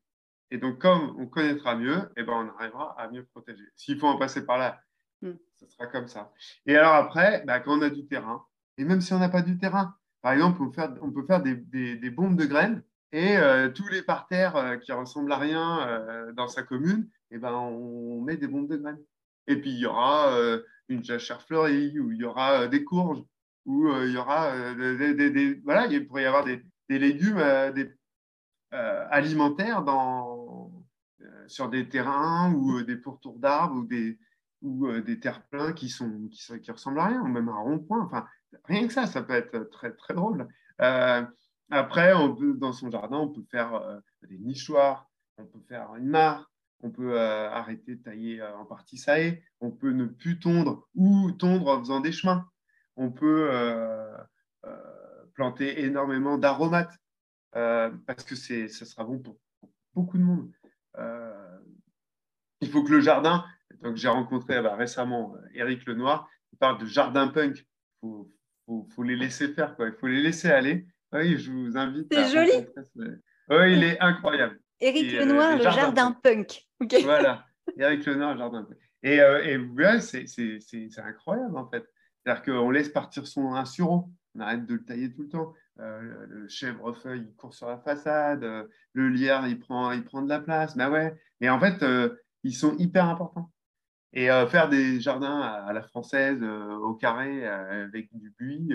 Et 0.50 0.59
donc, 0.59 0.78
comme 0.78 1.16
on 1.18 1.26
connaîtra 1.26 1.76
mieux, 1.76 2.11
eh 2.16 2.22
ben, 2.22 2.33
on 2.33 2.59
arrivera 2.59 2.98
à 3.00 3.09
mieux 3.09 3.24
protéger. 3.24 3.64
S'il 3.76 3.98
faut 3.98 4.07
en 4.07 4.18
passer 4.18 4.44
par 4.44 4.59
là, 4.59 4.80
hmm. 5.22 5.33
ce 5.57 5.66
sera 5.66 5.87
comme 5.87 6.07
ça. 6.07 6.33
Et 6.66 6.76
alors 6.76 6.94
après, 6.94 7.42
bah, 7.46 7.61
quand 7.61 7.78
on 7.78 7.83
a 7.83 7.90
du 7.90 8.07
terrain, 8.07 8.44
et 8.78 8.85
même 8.85 9.00
si 9.00 9.12
on 9.12 9.18
n'a 9.18 9.28
pas 9.28 9.42
du 9.42 9.59
terrain, 9.59 9.94
par 10.22 10.33
exemple, 10.33 10.62
on 10.62 10.70
peut 10.70 10.74
faire, 10.74 10.94
on 11.02 11.11
peut 11.11 11.26
faire 11.26 11.42
des, 11.42 11.54
des, 11.54 12.11
bombes 12.11 12.37
de 12.37 12.46
graines 12.46 12.83
et 13.12 13.37
euh, 13.37 13.68
tous 13.68 13.87
les 13.88 14.02
parterres 14.02 14.57
euh, 14.57 14.76
qui 14.76 14.90
ressemblent 14.92 15.33
à 15.33 15.38
rien 15.38 15.87
euh, 15.87 16.33
dans 16.33 16.48
sa 16.48 16.62
commune, 16.62 17.09
eh 17.30 17.38
ben, 17.38 17.52
on 17.52 18.20
met 18.20 18.37
des 18.37 18.48
bombes 18.48 18.68
de 18.68 18.76
graines. 18.76 19.02
Et 19.46 19.61
puis, 19.61 19.70
il 19.70 19.78
y 19.78 19.87
aura 19.87 20.61
une 20.88 21.04
jachère 21.04 21.42
fleurie, 21.42 21.98
où 21.98 22.12
il 22.12 22.18
y 22.18 22.24
aura 22.24 22.62
euh, 22.62 22.68
des 22.68 22.85
courges, 22.85 23.22
où 23.64 23.88
euh, 23.88 24.07
il 24.07 24.12
y 24.12 24.16
aura 24.16 24.52
euh, 24.52 25.14
des, 25.14 25.54
voilà, 25.64 25.87
il 25.87 26.07
pourrait 26.07 26.22
y 26.22 26.26
avoir 26.26 26.44
des, 26.44 26.62
légumes 26.88 27.42
alimentaires 28.70 29.83
dans, 29.83 30.70
sur 31.46 31.70
des 31.70 31.88
terrains 31.88 32.52
ou 32.52 32.83
des 32.83 32.96
pourtours 32.96 33.38
d'arbres 33.38 33.76
ou 33.76 33.85
des, 33.85 34.18
ou 34.61 35.00
des 35.00 35.18
terre-pleins 35.18 35.72
qui, 35.72 35.88
sont, 35.88 36.28
qui, 36.30 36.70
ressemblent 36.70 37.00
à 37.00 37.07
rien, 37.07 37.22
ou 37.22 37.26
même 37.26 37.48
un 37.48 37.59
rond-point. 37.59 38.04
Enfin, 38.04 38.26
rien 38.64 38.87
que 38.87 38.92
ça, 38.92 39.07
ça 39.07 39.22
peut 39.22 39.33
être 39.33 39.70
très, 39.70 39.92
très 39.92 40.14
drôle. 40.14 40.46
après, 40.78 42.12
dans 42.57 42.72
son 42.72 42.90
jardin, 42.90 43.16
on 43.16 43.30
peut 43.30 43.44
faire 43.50 44.00
des 44.28 44.38
nichoirs, 44.38 45.11
on 45.38 45.46
peut 45.46 45.62
faire 45.66 45.94
une 45.96 46.09
mare, 46.09 46.52
on 46.82 46.90
peut 46.90 47.18
arrêter 47.18 47.96
de 47.96 48.02
tailler 48.02 48.42
en 48.42 48.64
partie 48.64 48.98
ça 48.98 49.20
et 49.20 49.42
on 49.60 49.70
peut 49.70 49.92
ne 49.92 50.04
plus 50.04 50.38
tondre 50.38 50.88
ou 50.94 51.30
tondre 51.32 51.68
en 51.68 51.80
faisant 51.80 52.00
des 52.00 52.12
chemins. 52.12 52.46
On 52.96 53.10
peut 53.10 53.50
planter 55.34 55.82
énormément 55.82 56.38
d'aromates 56.38 56.94
parce 57.52 58.24
que 58.24 58.34
ça 58.34 58.84
sera 58.84 59.04
bon 59.04 59.18
pour, 59.18 59.38
beaucoup 59.94 60.18
de 60.18 60.22
monde. 60.22 60.50
il 62.60 62.70
faut 62.70 62.82
que 62.82 62.92
le 62.92 63.00
jardin, 63.00 63.44
donc 63.82 63.96
j'ai 63.96 64.08
rencontré 64.08 64.60
bah, 64.60 64.76
récemment 64.76 65.34
Eric 65.54 65.87
Lenoir, 65.87 66.28
il 66.54 66.58
parle 66.58 66.78
de 66.78 66.87
jardin 66.87 67.28
punk. 67.28 67.66
Il 68.04 68.87
faut, 68.94 69.02
les 69.02 69.16
laisser 69.16 69.48
faire, 69.48 69.74
quoi. 69.76 69.88
il 69.88 69.94
faut 69.94 70.06
les 70.06 70.22
laisser 70.22 70.48
aller. 70.48 70.87
Oui, 71.12 71.37
je 71.37 71.50
vous 71.50 71.76
invite. 71.76 72.06
C'est 72.12 72.30
joli. 72.30 72.66
Oui, 73.50 73.72
il 73.72 73.84
est 73.84 74.00
incroyable. 74.00 74.58
Éric 74.80 75.12
Lenoir, 75.12 75.56
le 75.56 75.62
jardin, 75.62 76.12
punk. 76.12 76.66
Voilà, 77.02 77.46
Éric 77.78 78.04
Lenoir, 78.06 78.32
le 78.32 78.38
jardin 78.38 78.64
punk. 78.64 78.78
Et, 79.02 79.20
euh, 79.20 80.00
c'est 80.00 80.98
incroyable 80.98 81.56
en 81.56 81.68
fait. 81.68 81.84
C'est-à-dire 82.24 82.42
qu'on 82.42 82.70
laisse 82.70 82.88
partir 82.88 83.26
son 83.26 83.54
un 83.54 83.64
sureau, 83.64 84.10
on 84.34 84.40
arrête 84.40 84.66
de 84.66 84.74
le 84.74 84.84
tailler 84.84 85.12
tout 85.12 85.22
le 85.22 85.28
temps. 85.28 85.54
Euh, 85.80 86.26
le 86.28 86.48
chèvrefeuille, 86.48 87.26
il 87.28 87.34
court 87.34 87.52
sur 87.52 87.68
la 87.68 87.78
façade, 87.78 88.44
euh, 88.44 88.64
le 88.92 89.08
lierre, 89.08 89.46
il 89.48 89.58
prend, 89.58 89.90
il 89.90 90.04
prend 90.04 90.22
de 90.22 90.28
la 90.28 90.40
place. 90.40 90.76
Ben 90.76 90.90
ouais. 90.90 91.14
Et 91.40 91.50
en 91.50 91.58
fait, 91.58 91.82
euh, 91.82 92.16
ils 92.44 92.54
sont 92.54 92.76
hyper 92.76 93.08
importants. 93.08 93.50
Et 94.16 94.28
faire 94.28 94.68
des 94.68 95.00
jardins 95.00 95.40
à, 95.40 95.72
la 95.72 95.82
française, 95.82 96.40
au 96.40 96.94
carré, 96.94 97.44
avec 97.48 98.16
du 98.16 98.32
buis, 98.38 98.72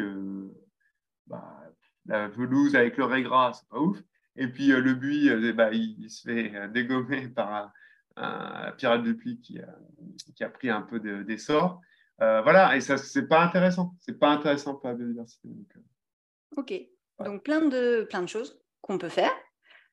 bah, 1.27 1.63
la 2.07 2.27
pelouse 2.27 2.75
avec 2.75 2.97
le 2.97 3.05
régras, 3.05 3.53
c'est 3.53 3.69
pas 3.69 3.79
ouf. 3.79 3.97
Et 4.39 4.47
puis 4.47 4.67
le 4.67 4.93
buis, 4.93 5.29
bah, 5.53 5.69
il, 5.71 6.09
se 6.09 6.23
fait 6.23 6.69
dégommer 6.69 7.27
par 7.35 7.71
un, 8.15 8.71
pirate 8.77 9.03
de 9.03 9.13
pluie 9.13 9.39
qui 9.39 9.59
a, 9.59 9.75
qui 10.35 10.43
a, 10.43 10.49
pris 10.49 10.69
un 10.69 10.81
peu 10.81 10.99
d'essor. 11.23 11.81
voilà, 12.17 12.75
et 12.75 12.81
ça, 12.81 12.97
c'est 12.97 13.27
pas 13.27 13.43
intéressant. 13.43 13.93
C'est 13.99 14.17
pas 14.17 14.29
intéressant 14.29 14.75
pour 14.75 14.89
la 14.89 14.95
biodiversité. 14.95 15.49
Ok. 16.57 16.73
Donc 17.23 17.43
plein 17.43 17.61
de, 17.61 18.07
plein 18.09 18.21
de 18.21 18.27
choses 18.29 18.59
qu'on 18.81 18.97
peut 18.97 19.09
faire. 19.09 19.31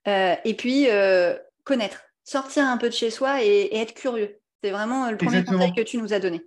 Euh, 0.06 0.34
et 0.44 0.54
puis 0.54 0.88
euh, 0.88 1.36
connaître, 1.64 2.02
sortir 2.24 2.64
un 2.66 2.78
peu 2.78 2.88
de 2.88 2.94
chez 2.94 3.10
soi 3.10 3.42
et, 3.44 3.76
être 3.76 3.94
curieux. 3.94 4.38
C'est 4.62 4.70
vraiment 4.70 5.10
le 5.10 5.16
premier 5.16 5.44
conseil 5.44 5.74
que 5.74 5.82
tu 5.82 5.98
nous 5.98 6.12
as 6.12 6.20
donné. 6.20 6.42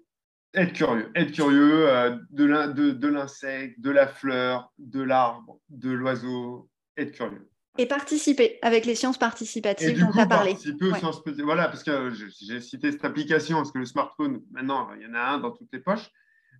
Être 0.55 0.73
curieux, 0.73 1.11
être 1.15 1.31
curieux 1.31 1.87
euh, 1.89 2.17
de 2.31 3.07
l'insecte, 3.07 3.79
de, 3.79 3.91
la 3.91 4.07
fleur, 4.07 4.73
de 4.79 5.01
l'arbre, 5.01 5.59
de 5.69 5.91
l'oiseau, 5.91 6.69
être 6.97 7.11
curieux. 7.11 7.49
Et 7.79 7.85
participer 7.85 8.59
avec 8.61 8.85
les 8.85 8.93
sciences 8.93 9.17
participatives 9.17 9.97
dont 9.97 10.11
tu 10.11 10.19
as 10.19 10.25
parlé. 10.25 10.55
Voilà, 11.43 11.69
parce 11.69 11.83
que 11.83 12.11
j'ai 12.11 12.59
cité 12.59 12.91
cette 12.91 13.05
application, 13.05 13.55
parce 13.57 13.71
que 13.71 13.79
le 13.79 13.85
smartphone, 13.85 14.41
maintenant, 14.51 14.89
il 14.99 15.03
y 15.03 15.09
en 15.09 15.13
a 15.13 15.21
un 15.21 15.39
dans 15.39 15.51
toutes 15.51 15.69
les 15.71 15.79
poches, 15.79 16.11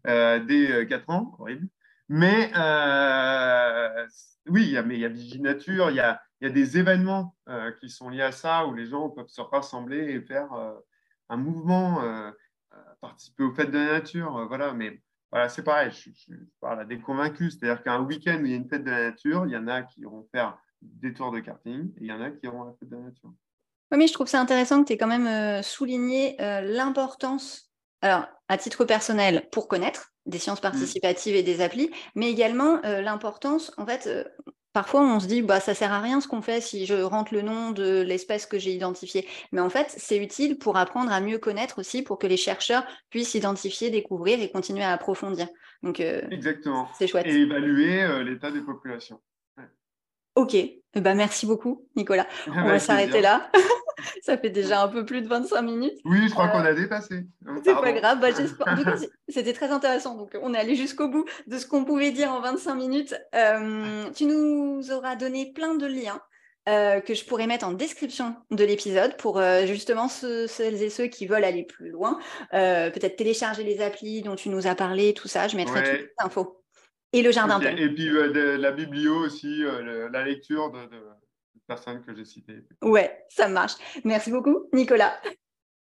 dès 0.06 0.88
4 0.88 1.10
ans, 1.10 1.36
horrible. 1.38 1.68
Mais 2.10 2.52
euh, 2.58 4.08
oui, 4.48 4.64
il 4.64 4.72
y 4.72 4.78
a, 4.78 4.84
mais 4.84 4.96
il 4.96 5.02
y 5.02 5.06
a 5.06 5.10
Viginature, 5.10 5.92
il 5.92 5.98
y 5.98 6.00
a, 6.00 6.20
il 6.42 6.48
y 6.48 6.52
a 6.52 6.54
des 6.54 6.80
événements 6.80 7.36
euh, 7.48 7.72
qui 7.74 7.90
sont 7.90 8.10
liés 8.10 8.24
à 8.24 8.32
ça 8.32 8.66
où 8.66 8.74
les 8.74 8.88
gens 8.88 9.10
peuvent 9.10 9.28
se 9.28 9.42
rassembler 9.42 10.16
et 10.16 10.22
faire 10.22 10.52
euh, 10.54 10.74
un 11.30 11.38
mouvement, 11.38 12.02
participer 13.02 13.44
aux 13.44 13.54
fêtes 13.54 13.70
de 13.70 13.78
la 13.78 13.94
nature. 13.94 14.48
voilà, 14.48 14.74
mais 14.74 15.02
voilà, 15.32 15.48
c'est 15.50 15.62
pareil, 15.62 15.92
je, 15.92 16.34
parle 16.60 16.80
à 16.80 16.86
des 16.86 17.00
convaincus. 17.00 17.60
C'est-à-dire 17.60 17.84
qu'un 17.84 18.02
week-end 18.02 18.40
où 18.42 18.46
il 18.46 18.52
y 18.52 18.54
a 18.54 18.58
une 18.58 18.68
fête 18.68 18.84
de 18.84 18.90
la 18.90 19.12
nature, 19.12 19.46
il 19.46 19.52
y 19.52 19.58
en 19.58 19.68
a 19.68 19.84
qui 19.84 20.04
vont 20.04 20.28
faire 20.32 20.58
des 20.82 21.14
tours 21.14 21.32
de 21.32 21.40
karting 21.40 21.90
et 21.98 22.02
il 22.02 22.08
y 22.08 22.12
en 22.12 22.22
a 22.22 22.30
qui 22.32 22.46
iront 22.46 22.64
à 22.64 22.66
la 22.68 22.74
fête 22.74 22.90
de 22.90 22.96
la 22.96 23.02
nature. 23.04 23.34
Oui, 23.92 23.98
mais 23.98 24.08
je 24.08 24.14
trouve 24.14 24.28
ça 24.28 24.40
intéressant 24.40 24.82
que 24.82 24.88
tu 24.88 24.94
aies 24.94 24.98
quand 24.98 25.08
même 25.08 25.64
souligné 25.64 26.36
l'importance, 26.38 27.72
alors 28.02 28.28
à 28.48 28.58
titre 28.58 28.86
personnel, 28.86 29.48
pour 29.52 29.68
connaître, 29.68 30.12
des 30.26 30.40
sciences 30.40 30.60
mmh. 30.60 30.62
participatives 30.62 31.36
et 31.36 31.44
des 31.44 31.62
applis, 31.62 31.90
mais 32.16 32.30
également 32.30 32.84
euh, 32.86 33.02
l'importance, 33.02 33.72
en 33.78 33.86
fait, 33.86 34.08
euh, 34.08 34.24
parfois 34.74 35.02
on 35.02 35.20
se 35.20 35.28
dit, 35.28 35.42
bah, 35.42 35.60
ça 35.60 35.74
sert 35.74 35.92
à 35.92 36.00
rien 36.00 36.22
ce 36.22 36.28
qu'on 36.28 36.42
fait 36.42 36.62
si 36.62 36.86
je 36.86 36.96
rentre 36.96 37.34
le 37.34 37.42
nom 37.42 37.72
de 37.72 38.02
l'espèce 38.02 38.46
que 38.46 38.60
j'ai 38.60 38.74
identifiée. 38.74 39.28
Mais 39.52 39.62
en 39.62 39.70
fait, 39.70 39.94
c'est 39.98 40.18
utile 40.18 40.58
pour 40.58 40.78
apprendre 40.78 41.12
à 41.12 41.20
mieux 41.22 41.40
connaître 41.40 41.80
aussi, 41.80 42.02
pour 42.04 42.20
que 42.20 42.28
les 42.28 42.38
chercheurs 42.38 42.86
puissent 43.10 43.36
identifier, 43.36 43.90
découvrir 43.90 44.42
et 44.42 44.52
continuer 44.52 44.84
à 44.84 44.94
approfondir. 44.94 45.48
Donc, 45.84 46.00
euh, 46.00 46.22
Exactement. 46.32 46.88
C'est 46.98 47.08
chouette. 47.08 47.26
Et 47.26 47.42
évaluer 47.42 48.24
l'état 48.24 48.52
des 48.52 48.62
populations. 48.62 49.20
Ok, 50.36 50.54
eh 50.56 51.02
ben, 51.02 51.16
merci 51.16 51.46
beaucoup, 51.46 51.88
Nicolas. 51.96 52.28
On 52.48 52.66
va 52.66 52.80
s'arrêter 52.80 53.22
là. 53.22 53.50
ça 54.22 54.38
fait 54.38 54.50
déjà 54.50 54.82
un 54.82 54.88
peu 54.88 55.06
plus 55.06 55.22
de 55.22 55.28
25 55.28 55.62
minutes. 55.62 56.00
Oui, 56.06 56.28
je 56.28 56.32
crois 56.32 56.48
qu'on 56.50 56.60
a 56.60 56.74
dépassé. 56.74 57.26
C'est 57.64 57.74
pas 57.74 57.92
grave, 57.92 58.20
bah, 58.20 58.30
c'était 59.30 59.54
très 59.54 59.72
intéressant. 59.72 60.16
Donc, 60.16 60.38
on 60.42 60.54
est 60.54 60.58
allé 60.58 60.76
jusqu'au 60.76 61.08
bout 61.08 61.26
de 61.48 61.58
ce 61.58 61.68
qu'on 61.68 61.86
pouvait 61.86 62.12
dire 62.12 62.32
en 62.32 62.42
25 62.42 62.76
minutes. 62.76 63.16
Euh, 63.36 64.10
tu 64.16 64.26
nous 64.26 64.92
auras 64.92 65.16
donné 65.16 65.52
plein 65.54 65.76
de 65.76 65.86
liens. 65.86 66.22
Euh, 66.68 67.00
que 67.00 67.16
je 67.16 67.26
pourrais 67.26 67.48
mettre 67.48 67.66
en 67.66 67.72
description 67.72 68.36
de 68.52 68.64
l'épisode 68.64 69.18
pour 69.18 69.40
euh, 69.40 69.66
justement 69.66 70.08
celles 70.08 70.84
et 70.84 70.92
ceux 70.92 71.08
qui 71.08 71.26
veulent 71.26 71.46
aller 71.46 71.64
plus 71.64 71.90
loin, 71.90 72.20
peut-être 72.52 73.16
télécharger 73.16 73.64
les 73.64 73.82
applis 73.82 74.22
dont 74.22 74.36
tu 74.36 74.50
nous 74.50 74.68
as 74.68 74.76
parlé, 74.76 75.16
tout 75.16 75.28
ça, 75.28 75.48
je 75.48 75.56
mettrai 75.56 75.82
toutes 75.82 76.02
les 76.02 76.10
infos. 76.20 76.62
Et 77.12 77.22
le 77.24 77.32
jardin. 77.32 77.60
Et 77.62 77.90
puis 77.90 78.10
la 78.34 78.72
biblio 78.72 79.26
aussi, 79.26 79.64
la 80.12 80.24
lecture 80.24 80.72
de, 80.72 80.88
personnes 81.68 82.04
que 82.04 82.16
j'ai 82.16 82.26
citées. 82.26 82.64
Ouais, 82.82 83.26
ça 83.30 83.48
marche. 83.48 83.74
Merci 84.04 84.32
beaucoup, 84.32 84.68
Nicolas. 84.74 85.20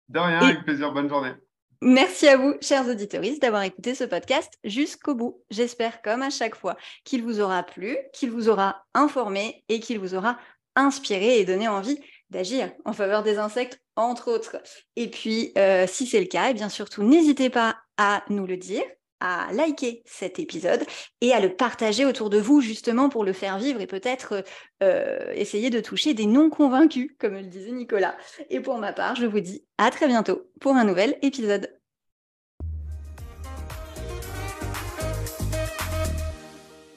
De 0.09 0.19
rien, 0.19 0.39
avec 0.39 0.63
plaisir. 0.63 0.91
Bonne 0.91 1.09
journée. 1.09 1.33
Merci 1.81 2.27
à 2.27 2.37
vous, 2.37 2.55
chers 2.61 2.87
auditeurs, 2.87 3.21
d'avoir 3.41 3.61
écouté 3.63 3.93
ce 3.93 4.03
podcast 4.03 4.51
jusqu'au 4.63 5.13
bout. 5.13 5.43
J'espère, 5.51 6.01
comme 6.01 6.21
à 6.23 6.29
chaque 6.29 6.55
fois, 6.55 6.77
qu'il 7.03 7.21
vous 7.21 7.39
aura 7.39 7.63
plu, 7.63 7.97
qu'il 8.13 8.31
vous 8.31 8.49
aura 8.49 8.83
informé 8.93 9.63
et 9.69 9.79
qu'il 9.79 9.99
vous 9.99 10.15
aura 10.15 10.39
inspiré 10.75 11.39
et 11.39 11.45
donné 11.45 11.67
envie 11.67 11.99
d'agir 12.29 12.71
en 12.85 12.93
faveur 12.93 13.23
des 13.23 13.37
insectes, 13.37 13.79
entre 13.95 14.31
autres. 14.31 14.57
Et 14.95 15.09
puis, 15.09 15.51
euh, 15.57 15.85
si 15.87 16.07
c'est 16.07 16.19
le 16.19 16.25
cas, 16.25 16.47
et 16.47 16.51
eh 16.51 16.53
bien 16.53 16.69
surtout, 16.69 17.03
n'hésitez 17.03 17.49
pas 17.49 17.77
à 17.97 18.23
nous 18.29 18.47
le 18.47 18.57
dire 18.57 18.83
à 19.19 19.51
liker 19.53 20.03
cet 20.05 20.39
épisode 20.39 20.83
et 21.21 21.33
à 21.33 21.39
le 21.39 21.55
partager 21.55 22.05
autour 22.05 22.29
de 22.29 22.37
vous 22.37 22.61
justement 22.61 23.09
pour 23.09 23.23
le 23.23 23.33
faire 23.33 23.57
vivre 23.57 23.81
et 23.81 23.87
peut-être 23.87 24.43
euh, 24.83 25.31
essayer 25.33 25.69
de 25.69 25.79
toucher 25.79 26.13
des 26.13 26.25
non 26.25 26.49
convaincus, 26.49 27.11
comme 27.19 27.35
le 27.35 27.43
disait 27.43 27.71
Nicolas. 27.71 28.15
Et 28.49 28.59
pour 28.59 28.77
ma 28.77 28.93
part, 28.93 29.15
je 29.15 29.25
vous 29.25 29.39
dis 29.39 29.63
à 29.77 29.89
très 29.89 30.07
bientôt 30.07 30.49
pour 30.59 30.75
un 30.75 30.83
nouvel 30.83 31.17
épisode. 31.21 31.69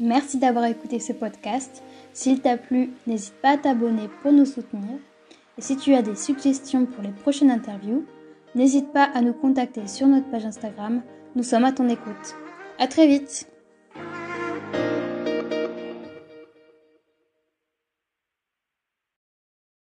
Merci 0.01 0.39
d'avoir 0.39 0.65
écouté 0.67 1.01
ce 1.01 1.13
podcast. 1.13 1.83
S'il 2.13 2.41
t'a 2.41 2.57
plu, 2.57 2.91
n'hésite 3.07 3.35
pas 3.35 3.51
à 3.51 3.59
t'abonner 3.59 4.09
pour 4.23 4.33
nous 4.33 4.47
soutenir. 4.47 4.99
Et 5.57 5.61
si 5.61 5.77
tu 5.77 5.95
as 5.95 6.03
des 6.03 6.15
suggestions 6.15 6.87
pour 6.87 7.03
les 7.03 7.11
prochaines 7.11 7.51
interviews, 7.51 8.05
n'hésite 8.55 8.93
pas 8.93 9.11
à 9.15 9.21
nous 9.21 9.33
contacter 9.33 9.89
sur 9.89 10.07
notre 10.07 10.31
page 10.31 10.47
Instagram 10.47 11.03
nous 11.39 11.45
sommes 11.45 11.65
à 11.65 11.71
ton 11.71 11.89
écoute. 11.89 12.35
À 12.81 12.89
très 12.89 13.07
vite 13.07 13.47